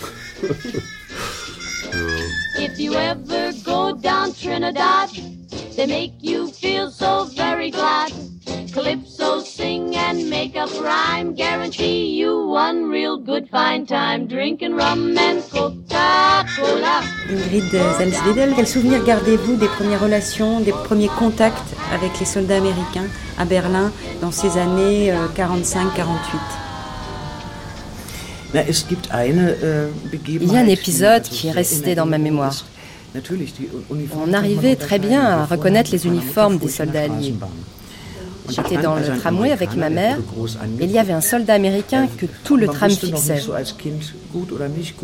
[2.59, 3.46] If you ever
[4.03, 5.11] down Trinidad
[5.77, 8.11] They make you feel so very glad.
[8.73, 11.35] Calypso sing and make up rhyme.
[11.35, 14.27] Guarantee you one real good fine time.
[14.27, 17.03] Drinking rum and Coca-Cola.
[17.29, 23.09] Ingrid Zelsvedel, quel souvenir gardez-vous des premières relations, des premiers contacts avec les soldats américains
[23.39, 25.91] à Berlin dans ces années 45-48
[28.55, 29.91] euh,
[30.27, 32.65] Il y a un épisode qui est resté dans ma mémoire.
[34.17, 37.35] On arrivait très bien à reconnaître les uniformes des soldats alliés.
[38.49, 40.19] J'étais dans le tramway avec ma mère
[40.81, 43.43] et il y avait un soldat américain que tout le tram fixait.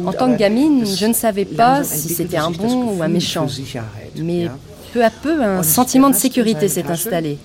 [0.05, 3.47] En tant que gamine, je ne savais pas si c'était un bon ou un méchant.
[4.17, 4.49] Mais
[4.93, 7.39] peu à peu, un sentiment de sécurité s'est installé.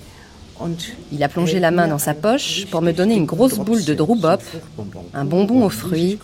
[1.12, 3.94] Il a plongé la main dans sa poche pour me donner une grosse boule de
[3.94, 4.40] Drubop,
[5.14, 6.18] un bonbon aux fruits,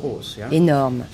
[0.50, 1.04] énorme.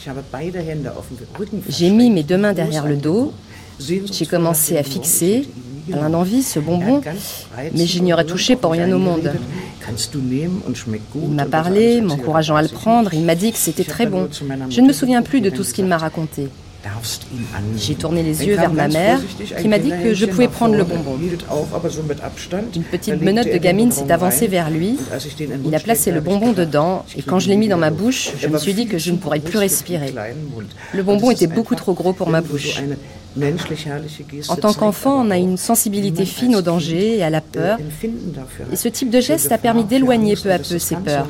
[1.68, 3.33] J'ai mis mes deux mains derrière le dos,
[3.78, 5.48] j'ai commencé à fixer,
[5.90, 7.00] plein d'envie, ce bonbon,
[7.74, 8.26] mais je n'y aurais
[8.61, 9.33] pour rien au monde.
[11.14, 14.28] Il m'a parlé, m'encourageant à le prendre, il m'a dit que c'était très bon.
[14.68, 16.48] Je ne me souviens plus de tout ce qu'il m'a raconté.
[17.76, 19.20] J'ai tourné les yeux vers ma mère,
[19.60, 21.18] qui m'a dit que je pouvais prendre le bonbon.
[22.74, 24.98] Une petite menotte de gamine s'est avancée vers lui.
[25.64, 28.48] Il a placé le bonbon dedans, et quand je l'ai mis dans ma bouche, je
[28.48, 30.14] me suis dit que je ne pourrais plus respirer.
[30.94, 32.80] Le bonbon était beaucoup trop gros pour ma bouche.
[34.48, 37.78] En tant qu'enfant, on a une sensibilité fine au danger et à la peur,
[38.72, 41.28] et ce type de geste a permis d'éloigner peu à peu ces peurs.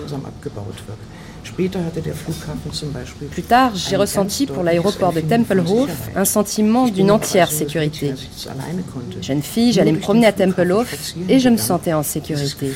[1.56, 8.14] Plus tard, j'ai ressenti pour l'aéroport de Tempelhof un sentiment d'une entière sécurité.
[9.20, 12.72] Jeune fille, j'allais me promener à Tempelhof et je me sentais en sécurité.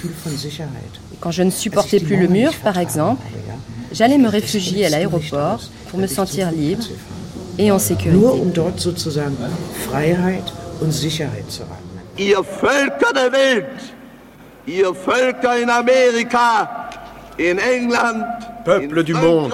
[1.20, 3.22] quand je ne supportais plus le mur, par exemple,
[3.92, 6.84] j'allais me réfugier à l'aéroport pour me sentir libre
[7.58, 8.26] et en sécurité.
[12.16, 13.66] Ihr Völker der Welt,
[14.68, 16.88] ihr Völker in Amerika,
[17.40, 18.24] in England,
[18.64, 19.52] Peuple du monde,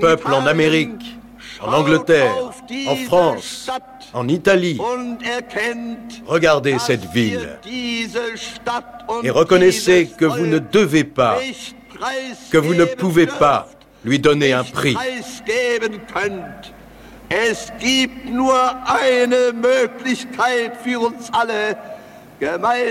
[0.00, 1.18] peuple en Amérique,
[1.60, 2.52] en Angleterre,
[2.86, 3.70] en France,
[4.12, 4.80] en Italie,
[6.26, 7.58] regardez cette ville
[9.22, 11.38] et reconnaissez que vous ne devez pas,
[12.50, 13.68] que vous ne pouvez pas
[14.04, 14.96] lui donner un prix.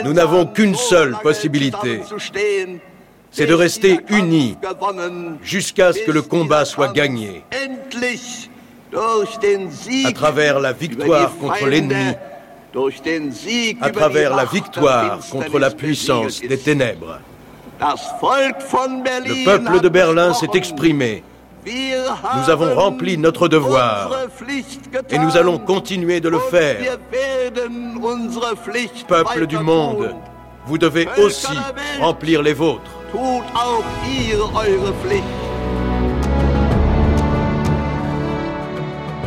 [0.03, 2.01] Nous n'avons qu'une seule possibilité,
[3.35, 4.57] c'est de rester unis
[5.43, 7.43] jusqu'à ce que le combat soit gagné.
[10.05, 12.13] À travers la victoire contre l'ennemi,
[13.81, 17.19] à travers la victoire contre la puissance des ténèbres.
[17.81, 21.21] Le peuple de Berlin s'est exprimé.
[21.65, 24.11] Nous avons rempli notre devoir
[25.09, 26.97] et nous allons continuer de le faire.
[29.09, 30.15] Peuple du monde,
[30.67, 31.57] vous devez aussi
[31.99, 33.04] remplir les vôtres.
[33.15, 35.23] Tut auch ihr eure Pflicht.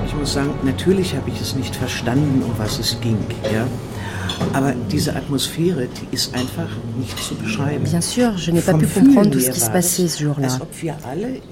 [0.06, 3.18] Ich muss sagen, natürlich habe ich es nicht verstanden, um was es ging.
[3.52, 3.66] Ja?
[4.54, 6.68] Aber diese Atmosphäre, die ist einfach
[6.98, 7.84] nicht zu beschreiben.
[7.84, 10.58] Bien sûr, je n'ai pas pu comprendre tout ce qui se passait ce jour-là.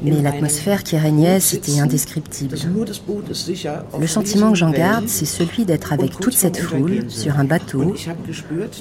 [0.03, 2.57] Mais l'atmosphère qui régnait, c'était indescriptible.
[3.99, 7.95] Le sentiment que j'en garde, c'est celui d'être avec toute cette foule sur un bateau,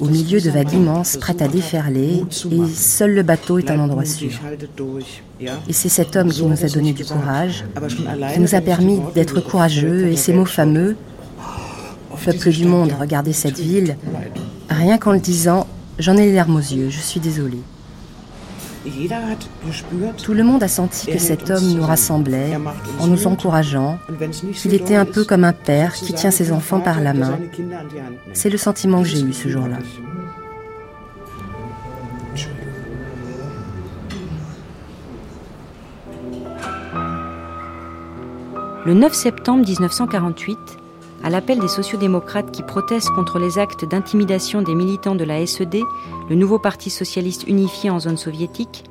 [0.00, 4.04] au milieu de vagues immenses prêtes à déferler, et seul le bateau est un endroit
[4.04, 4.30] sûr.
[5.68, 7.64] Et c'est cet homme qui nous a donné du courage,
[8.32, 10.96] qui nous a permis d'être courageux, et ces mots fameux,
[12.24, 13.96] Peuple du monde, regardez cette ville.
[14.68, 15.66] Rien qu'en le disant,
[15.98, 17.60] j'en ai les larmes aux yeux, je suis désolée.
[20.22, 22.56] Tout le monde a senti que cet homme nous rassemblait
[23.00, 23.98] en nous encourageant,
[24.54, 27.38] qu'il était un peu comme un père qui tient ses enfants par la main.
[28.32, 29.78] C'est le sentiment que j'ai eu ce jour-là.
[38.84, 40.58] Le 9 septembre 1948,
[41.26, 45.82] à l'appel des sociodémocrates qui protestent contre les actes d'intimidation des militants de la SED,
[46.30, 48.84] le nouveau parti socialiste unifié en zone soviétique,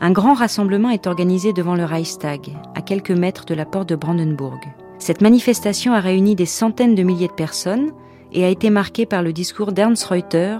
[0.00, 3.94] un grand rassemblement est organisé devant le Reichstag, à quelques mètres de la porte de
[3.94, 4.58] Brandenburg.
[4.98, 7.92] Cette manifestation a réuni des centaines de milliers de personnes
[8.32, 10.58] et a été marquée par le discours d'Ernst Reuter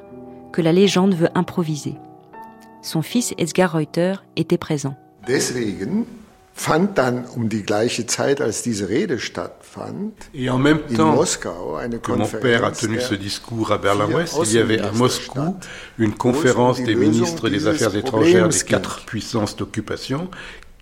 [0.53, 1.97] que la légende veut improviser.
[2.83, 4.95] Son fils Edgar Reuter était présent.
[6.61, 11.25] Fand dann um die gleiche Zeit, als diese Rede stattfand, Et en même temps
[12.03, 15.57] que mon père a tenu ce discours à Berlin-Ouest, il y avait à Moscou
[15.97, 20.29] une conférence des ministres des Affaires étrangères des quatre puissances d'occupation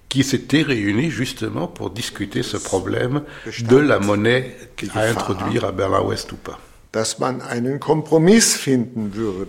[0.08, 3.22] qui s'étaient réunis justement pour discuter ce problème
[3.60, 4.56] de la monnaie
[4.94, 6.58] à introduire à Berlin-Ouest ou pas.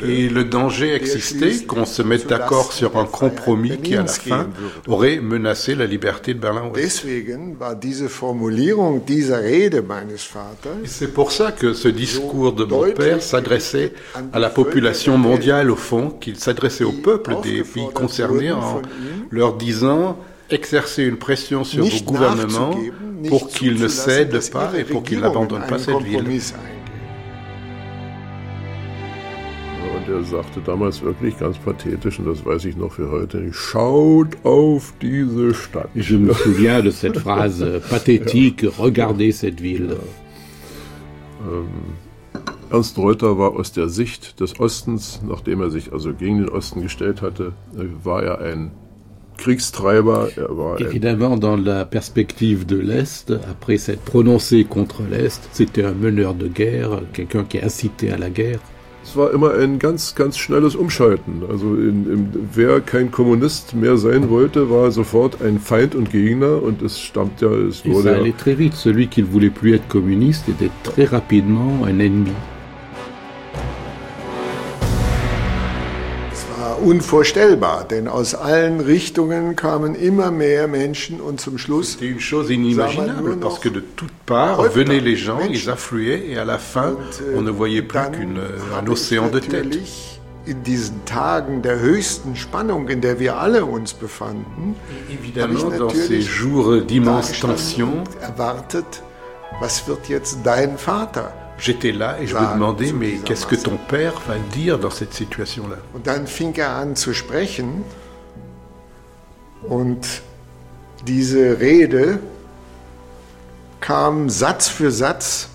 [0.01, 4.49] Et le danger existait qu'on se mette d'accord sur un compromis qui, à la fin,
[4.87, 7.05] aurait menacé la liberté de Berlin-Ouest.
[10.85, 13.93] C'est pour ça que ce discours de mon père s'adressait
[14.33, 18.81] à la population mondiale au fond, qu'il s'adressait au peuple des pays concernés en
[19.31, 20.17] leur disant
[20.49, 22.75] exercer une pression sur vos gouvernements
[23.27, 26.23] pour qu'ils ne cèdent pas et pour qu'ils n'abandonnent pas cette ville.
[30.09, 34.93] Er sagte damals wirklich ganz pathetisch, und das weiß ich noch für heute, schaut auf
[35.01, 35.89] diese Stadt.
[35.95, 39.97] Je me souviens de cette phrase pathétique, regardez cette ville.
[41.41, 41.67] Ähm,
[42.71, 46.81] Ernst Reuter war aus der Sicht des Ostens, nachdem er sich also gegen den Osten
[46.81, 48.71] gestellt hatte, äh, war er ein
[49.37, 50.29] Kriegstreiber.
[50.35, 55.93] Er war Évidemment, dans la perspective de l'Est, après s'être prononcé contre l'Est, c'était un
[55.93, 58.59] meneur de guerre, quelqu'un qui incitait à la guerre.
[59.09, 61.41] Es war immer ein ganz, ganz schnelles Umschalten.
[61.49, 66.61] Also in, in, wer kein Kommunist mehr sein wollte, war sofort ein Feind und Gegner
[66.61, 68.09] und es stammt ja, es wurde.
[68.09, 68.75] Ça allait très vite.
[68.75, 72.35] Celui qui ne voulait plus être communiste était très rapidement un ennemi.
[76.73, 81.93] Unvorstellbar, denn aus allen Richtungen kamen immer mehr Menschen und zum Schluss.
[81.93, 86.37] C'était une chose inimaginable parce que de toutes parts venaient les gens, ils affluaient et
[86.37, 89.79] à la fin, äh, on ne voyait plus qu'un océan de têtes.
[90.45, 94.75] in diesen Tagen der höchsten Spannung, in der wir alle uns befanden,
[95.09, 99.03] Évidemment, dans ces jours d'immense tension, erwartet,
[99.59, 101.31] was wird jetzt dein Vater?
[101.59, 105.13] J'étais là et je me demandais, mais qu'est-ce que ton père va dire dans cette
[105.13, 105.77] situation-là?
[105.93, 107.83] Und dann fing er an zu sprechen
[109.67, 110.21] und
[111.05, 112.19] diese Rede
[113.81, 115.49] kam Satz für Satz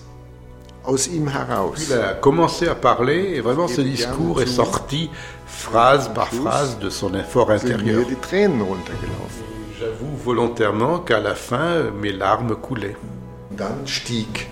[0.83, 1.87] aus ihm heraus.
[1.89, 5.09] Il a commencé à parler et vraiment ce discours est sorti
[5.47, 8.05] phrase par phrase de son effort intérieur.
[9.79, 12.95] J'avoue volontairement qu'à la fin, mes larmes coulaient.
[13.51, 14.49] Dann stieg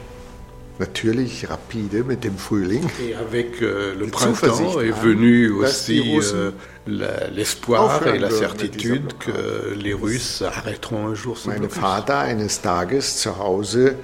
[0.79, 2.83] natürlich rapide mit dem Frühling.
[3.01, 6.51] Et avec euh, le printemps est venu aussi euh,
[6.85, 13.17] l'espoir et la certitude que les Russes arrêteront un jour ce Mein Vater eines Tages
[13.17, 13.95] zu Hause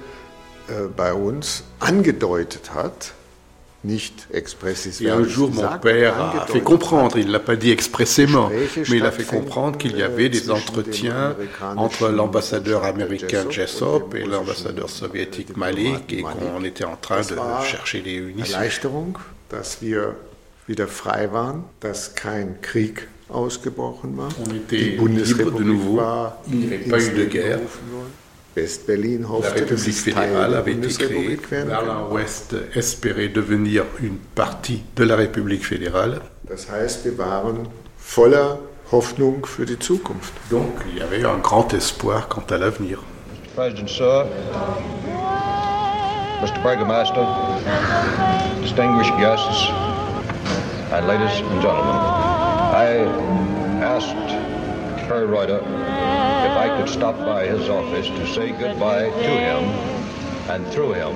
[0.68, 3.14] äh, bei uns angedeutet hat,
[5.00, 8.96] Et un jour, mon père a fait comprendre, il ne l'a pas dit expressément, mais
[8.98, 11.34] il a fait comprendre qu'il y avait des entretiens
[11.76, 18.00] entre l'ambassadeur américain Jessop et l'ambassadeur soviétique Malik et qu'on était en train de chercher
[18.02, 18.58] des unitions.
[24.40, 26.00] On était libre de nouveau,
[26.50, 27.60] il n'y avait pas eu de guerre.
[28.56, 31.38] La République fédérale avait été créée.
[31.50, 36.20] Berlin-Ouest espérait devenir une partie de la République fédérale.
[36.48, 38.58] Das heißt, wir waren voller
[38.90, 40.32] Hoffnung für die Zukunft.
[40.50, 42.98] Donc il y avait un grand espoir quant à l'avenir.
[42.98, 43.54] Mr.
[43.54, 44.26] President, sir,
[46.42, 46.60] Mr.
[46.62, 47.26] Burgomaster,
[48.62, 49.70] distinguished guests,
[50.92, 51.94] and ladies and gentlemen,
[52.74, 53.06] I
[53.80, 54.16] asked
[55.06, 55.60] Kerr Reuter
[56.50, 59.62] if I could stop by his office to say goodbye to him
[60.50, 61.14] and through him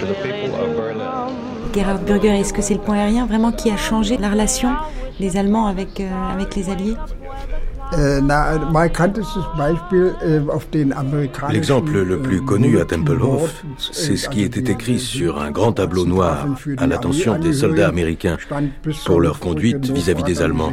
[0.00, 1.30] to the people of Berlin.
[1.72, 4.70] Gerhard Burger, est-ce que c'est le point aérien vraiment qui a changé la relation
[5.20, 6.96] des Allemands avec, euh, avec les Alliés?
[11.50, 16.06] L'exemple le plus connu à Tempelhof, c'est ce qui était écrit sur un grand tableau
[16.06, 16.46] noir
[16.78, 18.38] à l'attention des soldats américains
[19.04, 20.72] pour leur conduite vis-à-vis des Allemands.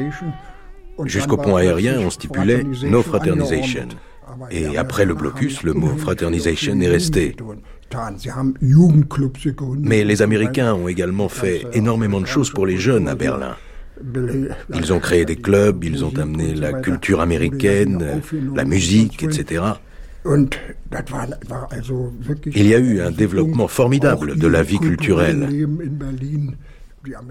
[1.05, 3.87] Jusqu'au pont aérien, on stipulait No Fraternization.
[4.51, 7.35] Et après le blocus, le mot Fraternization est resté.
[9.79, 13.55] Mais les Américains ont également fait énormément de choses pour les jeunes à Berlin.
[14.73, 18.21] Ils ont créé des clubs, ils ont amené la culture américaine,
[18.55, 19.63] la musique, etc.
[22.55, 25.67] Il y a eu un développement formidable de la vie culturelle.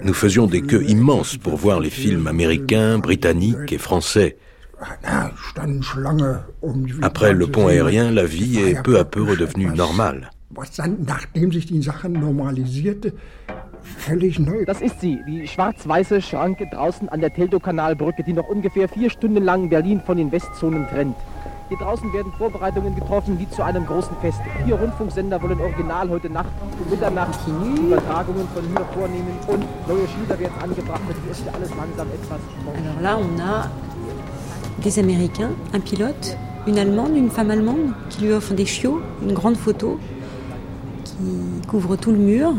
[0.03, 4.37] Nous faisions des queues immenses pour voir les films américains, britanniques et français.
[7.03, 10.31] Après le pont aérien, la vie est peu à peu redevenue normale.
[14.67, 19.45] Das ist sie, die schwarz-weiße Schranke draußen an der Teltow-Kanalbrücke, die noch ungefähr vier Stunden
[19.45, 21.17] lang Berlin von den Westzonen trennt.
[21.69, 24.41] Hier draußen werden Vorbereitungen getroffen wie zu einem großen Fest.
[24.65, 26.49] Vier Rundfunksender wollen original heute Nacht
[26.83, 31.03] um Mitternacht Übertragungen von hier vornehmen und neue Schilder werden angebracht.
[31.09, 32.41] Das ist ja alles langsam etwas.
[32.75, 33.71] Alors là, on a
[34.83, 39.35] des Américains, un pilote, une Allemande, une femme allemande qui lui offre des chiots, une
[39.35, 39.99] grande photo
[41.05, 42.55] qui couvre tout le mur.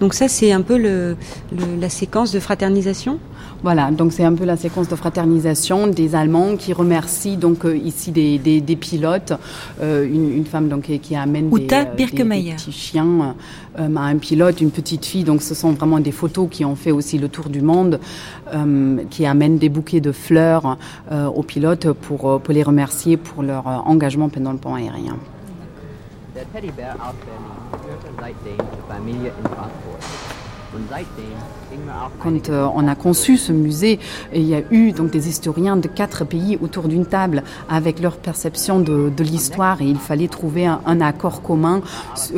[0.00, 1.16] Donc ça, c'est un peu le,
[1.52, 3.20] le, la séquence de fraternisation.
[3.62, 7.76] Voilà, donc c'est un peu la séquence de fraternisation des Allemands qui remercient donc euh,
[7.76, 9.34] ici des, des, des pilotes,
[9.82, 13.34] euh, une, une, femme donc qui amène des, euh, des, des, petits chiens
[13.78, 15.24] euh, à un pilote, une petite fille.
[15.24, 18.00] Donc ce sont vraiment des photos qui ont fait aussi le tour du monde,
[18.54, 20.78] euh, qui amènent des bouquets de fleurs
[21.12, 25.16] euh, aux pilotes pour, pour les remercier pour leur engagement pendant le pont aérien.
[26.34, 26.96] Der Teddybär
[28.88, 30.19] Familie in Frankfurt.
[32.22, 33.98] Quand euh, on a conçu ce musée,
[34.32, 38.16] il y a eu donc des historiens de quatre pays autour d'une table avec leur
[38.16, 41.82] perception de, l'histoire et il fallait trouver un, accord commun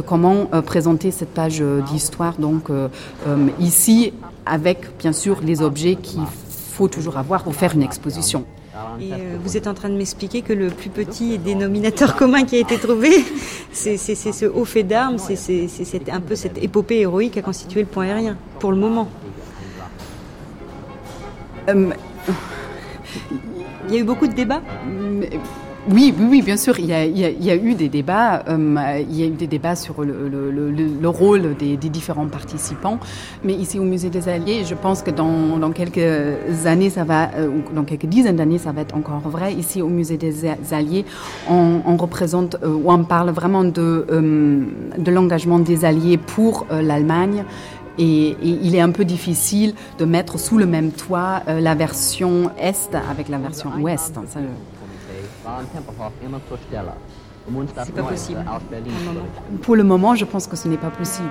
[0.06, 2.70] comment euh, présenter cette page euh, d'histoire donc
[3.58, 4.12] ici
[4.46, 8.44] avec bien sûr les objets qu'il faut toujours avoir pour faire une exposition.
[9.00, 12.56] Et euh, vous êtes en train de m'expliquer que le plus petit dénominateur commun qui
[12.56, 13.10] a été trouvé,
[13.72, 18.06] c'est ce haut fait d'armes, c'est un peu cette épopée héroïque à constituer le point
[18.06, 19.08] aérien, pour le moment.
[21.68, 21.90] Euh,
[23.88, 24.62] Il y a eu beaucoup de débats
[25.90, 26.78] oui, oui, bien sûr.
[26.78, 28.44] Il y a, eu des débats.
[28.48, 32.28] Euh, il y a eu des débats sur le, le, le, le rôle des, différents
[32.28, 32.98] participants.
[33.42, 37.48] Mais ici au Musée des Alliés, je pense que dans, quelques années, ça va, euh,
[37.74, 39.54] dans quelques dizaines d'années, ça va être encore vrai.
[39.54, 41.04] Ici au Musée des Alliés,
[41.50, 44.06] on, représente euh, ou on parle vraiment de,
[45.04, 47.44] l'engagement des Alliés pour l'Allemagne.
[47.98, 52.94] Et, il est un peu difficile de mettre sous le même toit la version Est
[53.10, 54.18] avec la version Ouest.
[57.84, 58.44] C'est pas possible.
[59.62, 61.28] Pour le moment, je pense que ce n'est pas possible.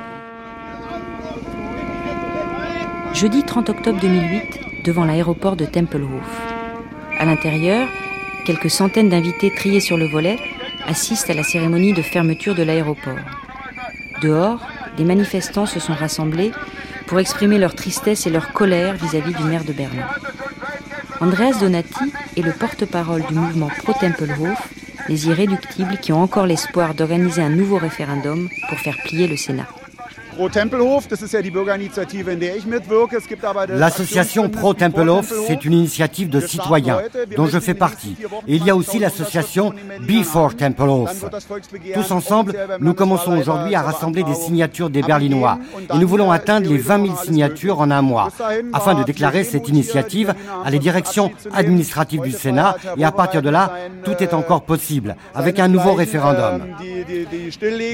[3.14, 6.42] Jeudi 30 octobre 2008, devant l'aéroport de Tempelhof.
[7.20, 7.88] À l'intérieur,
[8.46, 10.38] quelques centaines d'invités triés sur le volet
[10.88, 13.20] assistent à la cérémonie de fermeture de l'aéroport.
[14.22, 14.62] Dehors,
[14.98, 16.52] des manifestants se sont rassemblés
[17.08, 20.08] pour exprimer leur tristesse et leur colère vis-à-vis -vis du maire de Berlin.
[21.22, 24.74] Andreas Donati est le porte-parole du mouvement pro-Tempelhof,
[25.08, 29.68] les irréductibles qui ont encore l'espoir d'organiser un nouveau référendum pour faire plier le Sénat.
[33.70, 37.02] L'association Pro Tempelhof, c'est une initiative de citoyens
[37.36, 38.16] dont je fais partie.
[38.48, 41.26] Et il y a aussi l'association Before Tempelhof.
[41.94, 45.60] Tous ensemble, nous commençons aujourd'hui à rassembler des signatures des Berlinois.
[45.94, 48.30] Et nous voulons atteindre les 20 000 signatures en un mois,
[48.74, 50.34] afin de déclarer cette initiative
[50.64, 52.78] à les directions administratives du Sénat.
[52.98, 53.74] Et à partir de là,
[54.04, 56.62] tout est encore possible, avec un nouveau référendum.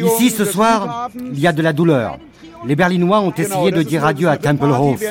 [0.04, 2.18] Ici, ce soir, il y a de la douleur.
[2.66, 5.02] Les Berlinois ont essayé de dire adieu à Tempelhof,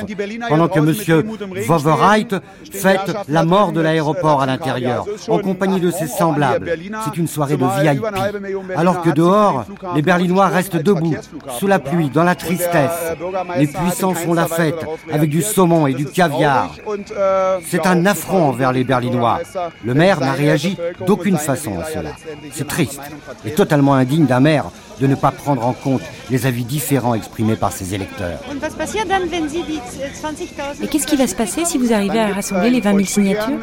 [0.49, 1.23] pendant que M.
[1.67, 2.27] Wovereit
[2.71, 6.71] fête la mort de l'aéroport à l'intérieur, en compagnie de ses semblables.
[7.05, 8.03] C'est une soirée de VIP.
[8.75, 11.15] Alors que dehors, les Berlinois restent debout,
[11.59, 13.15] sous la pluie, dans la tristesse.
[13.57, 16.75] Les puissants font la fête, avec du saumon et du caviar.
[17.65, 19.39] C'est un affront envers les Berlinois.
[19.83, 22.11] Le maire n'a réagi d'aucune façon à cela.
[22.51, 23.01] C'est triste
[23.45, 24.65] et totalement indigne d'un maire
[24.99, 28.39] de ne pas prendre en compte les avis différents exprimés par ses électeurs.
[30.81, 33.59] Et qu'est-ce qui va se passer si vous arrivez à rassembler les 20 000 signatures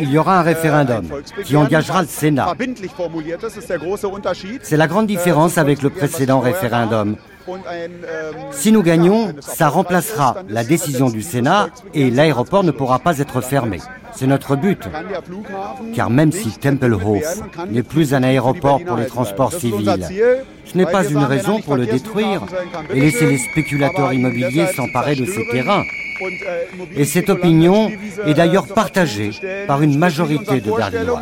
[0.00, 1.04] Il y aura un référendum
[1.44, 2.54] qui engagera le Sénat.
[4.62, 7.16] C'est la grande différence avec le précédent référendum.
[8.52, 13.40] Si nous gagnons, ça remplacera la décision du Sénat et l'aéroport ne pourra pas être
[13.40, 13.78] fermé.
[14.14, 14.88] C'est notre but.
[15.94, 17.02] Car même si Tempelhof
[17.68, 20.06] n'est plus un aéroport pour les transports civils,
[20.64, 22.42] ce n'est pas une raison pour le détruire
[22.92, 25.82] et laisser les spéculateurs immobiliers s'emparer de ces terrains.
[26.96, 27.90] Et cette opinion
[28.24, 29.32] est d'ailleurs partagée
[29.66, 31.20] par une majorité de Berlinois.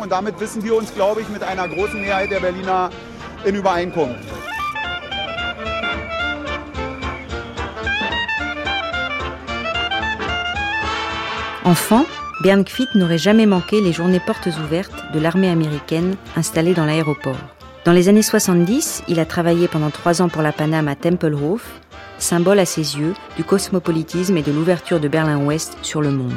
[11.65, 12.05] Enfant,
[12.41, 17.37] Bern n'aurait jamais manqué les journées portes ouvertes de l'armée américaine installée dans l'aéroport.
[17.85, 21.65] Dans les années 70, il a travaillé pendant trois ans pour la Paname à Tempelhof,
[22.17, 26.33] symbole à ses yeux du cosmopolitisme et de l'ouverture de Berlin-Ouest sur le monde.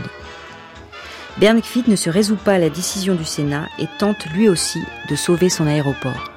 [1.38, 5.16] Bern ne se résout pas à la décision du Sénat et tente lui aussi de
[5.16, 6.30] sauver son aéroport.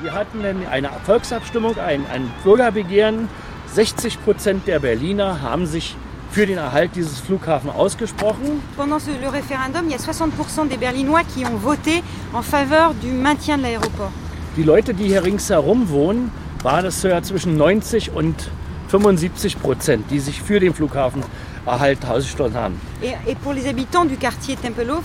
[0.00, 3.28] Wir hatten eine Volksabstimmung, ein, ein Bürgerbegehren.
[3.74, 5.96] 60% der Berliner haben sich
[6.30, 8.62] für den Erhalt dieses Flughafens ausgesprochen.
[8.76, 12.02] Pendant ce, le référendum, il y a 60% des Berlinois qui ont voté
[12.32, 14.12] en faveur du maintien de l'aéroport.
[14.56, 16.30] Die Leute, die hier ringsherum wohnen,
[16.62, 18.50] waren es ja zwischen 90 und
[18.88, 22.80] 75 Prozent, die sich für den Flughafenerhalt ausgesprochen haben.
[23.02, 25.04] Et, et, pour les habitants du quartier Tempelhof,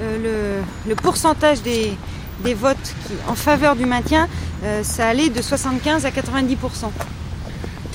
[0.00, 1.96] euh, le, le, pourcentage des,
[2.44, 4.28] des votes qui, en faveur du maintien,
[4.64, 6.56] euh, ça allait de 75 à 90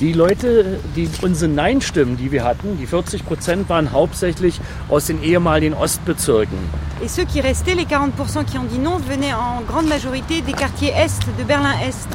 [0.00, 5.20] Die Leute, die unsere Nein-Stimmen, die wir hatten, die 40 Prozent, waren hauptsächlich aus den
[5.24, 6.56] ehemaligen Ostbezirken.
[7.02, 10.52] Et ceux qui restaient, les 40 qui ont dit non, venaient en grande majorité des
[10.52, 12.08] quartiers Est, de Berlin-Est.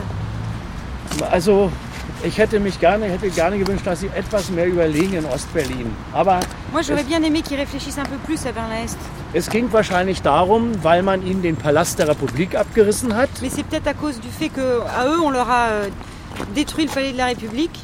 [1.30, 1.70] Also,
[2.24, 5.94] ich hätte mich gerne, hätte gerne gewünscht, dass sie etwas mehr überlegen in Ostberlin.
[6.14, 6.40] Aber
[6.72, 8.98] Moi, j'aurais bien aimé qu'ils réfléchissent un peu plus à Berlin-Est.
[9.34, 13.30] Es ging wahrscheinlich darum, weil man ihnen den Palast der Republik abgerissen hat.
[13.42, 15.90] Mais c'est peut-être à cause du fait que à eux on leur a euh,
[16.56, 17.80] détruit le palais de la République.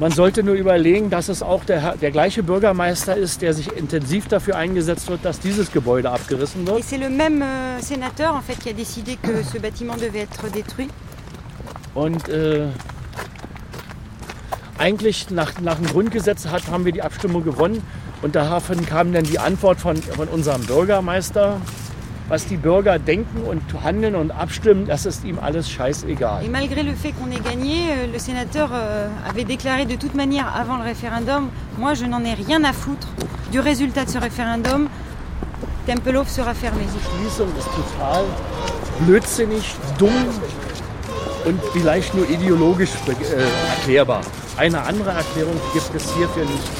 [0.00, 4.26] Man sollte nur überlegen, dass es auch der, der gleiche Bürgermeister ist, der sich intensiv
[4.26, 6.80] dafür eingesetzt wird, dass dieses Gebäude abgerissen wird.
[6.80, 10.22] Et c'est le même euh, sénateur en fait qui a décidé que ce bâtiment devait
[10.22, 10.88] être détruit.
[11.94, 12.66] Und äh,
[14.78, 17.82] eigentlich nach, nach dem Grundgesetz hat, haben wir die Abstimmung gewonnen
[18.22, 21.60] und daraufhin kam dann die Antwort von, von unserem Bürgermeister,
[22.28, 26.44] was die Bürger denken und handeln und abstimmen, das ist ihm alles scheißegal.
[26.44, 30.14] Et malgré le fait qu'on ait gagné, euh, le sénateur euh, avait déclaré de toute
[30.14, 31.48] manière avant le référendum,
[31.78, 33.08] moi je n'en ai rien à foutre
[33.50, 34.88] du résultat de ce référendum.
[35.86, 36.82] Tempelhof sera fermé.
[36.94, 38.24] Die Schließung ist total
[39.00, 40.12] blödsinnig, dumm
[41.44, 44.20] und vielleicht nur ideologisch äh, erklärbar.
[44.56, 46.70] Eine andere Erklärung gibt es hierfür nicht.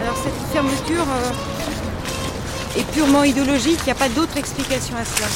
[0.00, 1.57] Alors cette fermeture euh,
[2.76, 5.26] est purement idéologique, il n'y a pas d'autre explication à cela.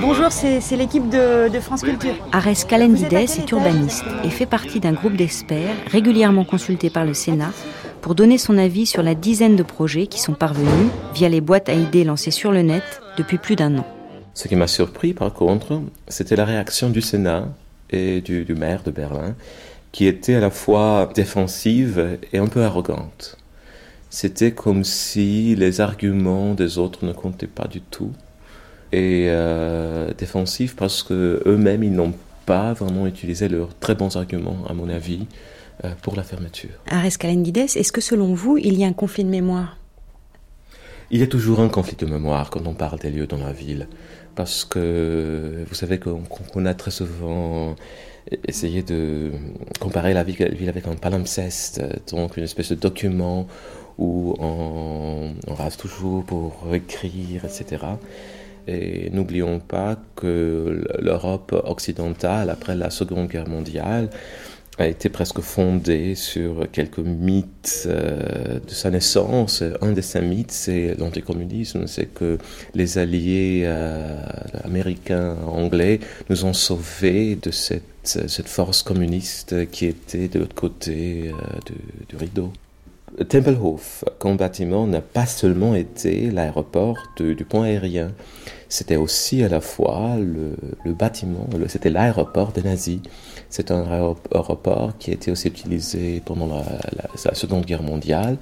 [0.00, 2.14] Bonjour, c'est l'équipe de, de, France Culture.
[2.32, 7.50] Ares Calendides est urbaniste et fait partie d'un groupe d'experts régulièrement consultés par le Sénat
[8.00, 11.68] pour donner son avis sur la dizaine de projets qui sont parvenus via les boîtes
[11.68, 12.82] à idées lancées sur le net
[13.16, 13.86] depuis plus d'un an.
[14.34, 17.48] Ce qui m'a surpris par contre, c'était la réaction du Sénat
[17.90, 19.34] et du, du maire de Berlin
[19.94, 23.38] qui était à la fois défensive et un peu arrogante.
[24.10, 28.10] C'était comme si les arguments des autres ne comptaient pas du tout.
[28.90, 32.12] Et euh, défensif parce que eux-mêmes, ils n'ont
[32.44, 35.28] pas vraiment utilisé leurs très bons arguments, à mon avis,
[35.84, 36.70] euh, pour la fermeture.
[36.88, 39.78] Ares Calendides, est-ce que selon vous, il y a un conflit de mémoire?
[41.12, 43.52] Il y a toujours un conflit de mémoire quand on parle des lieux dans la
[43.52, 43.86] ville.
[44.34, 47.76] Parce que vous savez qu'on a très souvent
[48.46, 49.32] essayer de
[49.80, 53.46] comparer la ville avec un palimpseste, donc une espèce de document
[53.98, 57.84] où on, on rase toujours pour écrire, etc.
[58.66, 64.08] Et n'oublions pas que l'Europe occidentale, après la Seconde Guerre mondiale,
[64.78, 69.62] a été presque fondé sur quelques mythes euh, de sa naissance.
[69.80, 72.38] Un de ces mythes, c'est l'anticommunisme, c'est que
[72.74, 74.16] les alliés euh,
[74.64, 77.82] américains, anglais, nous ont sauvés de cette,
[78.46, 81.72] force communiste qui était de l'autre côté euh,
[82.08, 82.52] du rideau.
[83.28, 88.10] Tempelhof, comme bâtiment, n'a pas seulement été l'aéroport du, pont aérien,
[88.68, 90.56] c'était aussi à la fois le,
[90.92, 92.98] bâtiment, c'était l'aéroport des nazis.
[93.56, 98.36] C'est un aéroport qui a été aussi utilisé pendant la, Seconde Guerre mondiale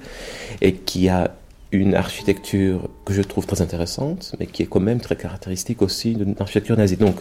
[0.59, 1.35] et qui a
[1.71, 6.15] une architecture que je trouve très intéressante, mais qui est quand même très caractéristique aussi
[6.15, 6.97] d'une architecture nazie.
[6.97, 7.17] Donc,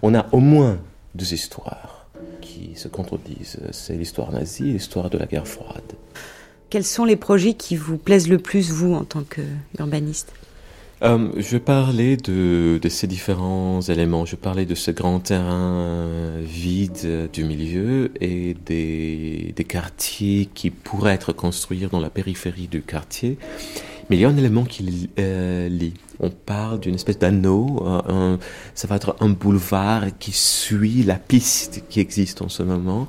[0.00, 0.78] on a au moins
[1.14, 2.06] deux histoires
[2.40, 3.60] qui se contredisent.
[3.72, 5.92] C'est l'histoire nazie et l'histoire de la guerre froide.
[6.70, 10.32] Quels sont les projets qui vous plaisent le plus, vous, en tant qu'urbaniste
[11.04, 14.24] euh, je vais parler de, ces différents éléments.
[14.24, 16.08] Je parlais de ce grand terrain
[16.40, 23.38] vide du milieu et des, quartiers qui pourraient être construits dans la périphérie du quartier.
[24.08, 25.94] Mais il y a un élément qui euh, lie.
[26.20, 27.82] On parle d'une espèce d'anneau.
[28.08, 28.36] Euh,
[28.74, 33.08] ça va être un boulevard qui suit la piste qui existe en ce moment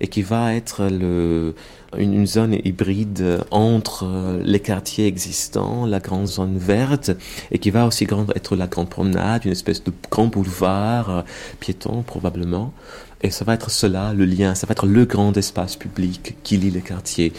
[0.00, 1.54] et qui va être le,
[1.96, 7.12] une, zone hybride entre euh, les quartiers existants, la grande zone verte,
[7.50, 11.22] et qui va aussi être la grande promenade, une espèce de grand boulevard euh,
[11.60, 12.72] piéton probablement.
[13.22, 16.58] Et ça va être cela, le lien, ça va être le grand espace public qui
[16.58, 17.32] lie les quartiers.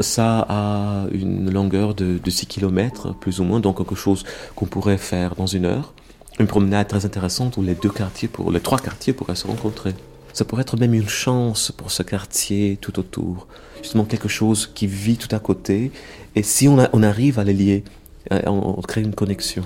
[0.00, 4.24] Ça a une longueur de, de 6 km, plus ou moins, donc quelque chose
[4.54, 5.94] qu'on pourrait faire dans une heure.
[6.38, 9.94] Une promenade très intéressante où les deux quartiers, pour, les trois quartiers pourraient se rencontrer.
[10.32, 13.48] Ça pourrait être même une chance pour ce quartier tout autour.
[13.82, 15.90] Justement quelque chose qui vit tout à côté.
[16.34, 17.84] Et si on, on arrive à les lier,
[18.32, 19.64] euh, on, crée une connexion.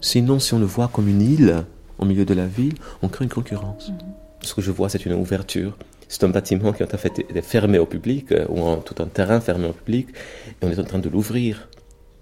[0.00, 1.64] Sinon, si on le voit comme une île
[1.98, 3.88] au milieu de la ville, on crée une concurrence.
[3.88, 3.98] Mhm.
[4.42, 5.76] Ce que je vois, c'est une ouverture.
[6.08, 9.40] C'est un bâtiment qui en fait est fermé au public, euh, ou tout un terrain
[9.40, 10.08] fermé au public,
[10.48, 11.68] et on est en train de l'ouvrir.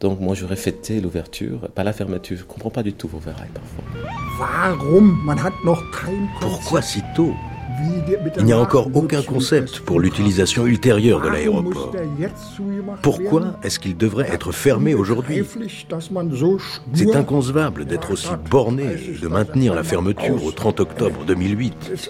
[0.01, 2.37] Donc moi j'aurais fêté l'ouverture, pas la fermeture.
[2.37, 3.85] Je comprends pas du tout vos verrailles parfois.
[6.41, 7.35] Pourquoi si tôt?
[8.39, 11.95] Il n'y a encore aucun concept pour l'utilisation ultérieure de l'aéroport.
[13.03, 15.45] Pourquoi est-ce qu'il devrait être fermé aujourd'hui?
[16.95, 18.87] C'est inconcevable d'être aussi borné
[19.21, 22.09] de maintenir la fermeture au 30 octobre 2008.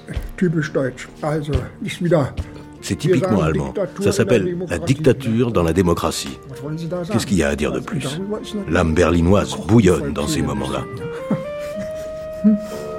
[2.80, 3.72] C'est typiquement allemand.
[4.00, 6.38] Ça s'appelle la dictature dans la démocratie.
[7.11, 8.20] Qu'est-ce qu'il y a à dire de plus?
[8.68, 10.84] L'âme berlinoise bouillonne dans ces moments-là.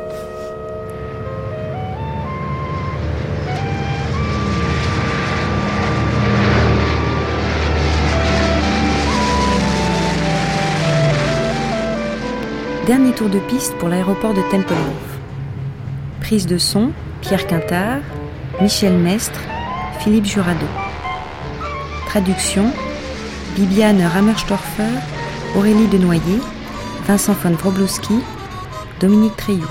[12.85, 14.77] Dernier tour de piste pour l'aéroport de Tempelhof.
[16.19, 18.01] Prise de son, Pierre Quintard,
[18.59, 19.39] Michel Mestre,
[19.99, 20.65] Philippe Jurado.
[22.07, 22.65] Traduction,
[23.55, 24.99] Bibiane Rammerstorfer,
[25.55, 26.41] Aurélie Denoyer,
[27.07, 28.19] Vincent von Wroblowski,
[28.99, 29.65] Dominique Treilloux.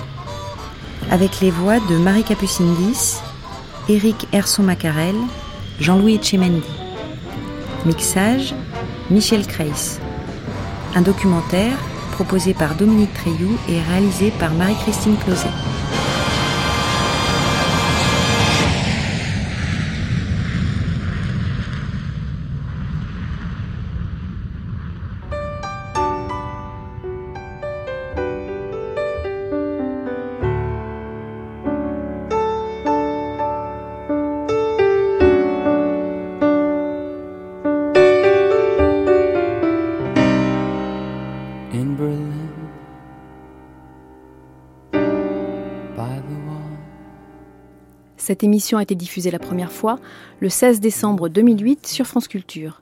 [1.11, 3.19] Avec les voix de Marie Capucindis,
[3.91, 5.17] Éric Herson-Macarel,
[5.81, 6.63] Jean-Louis Etchemendi.
[7.85, 8.55] Mixage,
[9.11, 9.99] Michel Kreis.
[10.95, 11.77] Un documentaire
[12.13, 15.49] proposé par Dominique Treilloux et réalisé par Marie-Christine Closet.
[48.23, 49.99] Cette émission a été diffusée la première fois
[50.39, 52.81] le 16 décembre 2008 sur France Culture.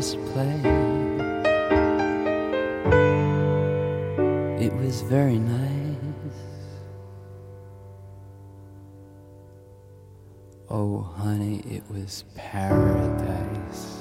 [0.00, 0.60] Guitars play.
[4.64, 5.96] It was very nice.
[10.68, 13.99] Oh, honey, it was paradise.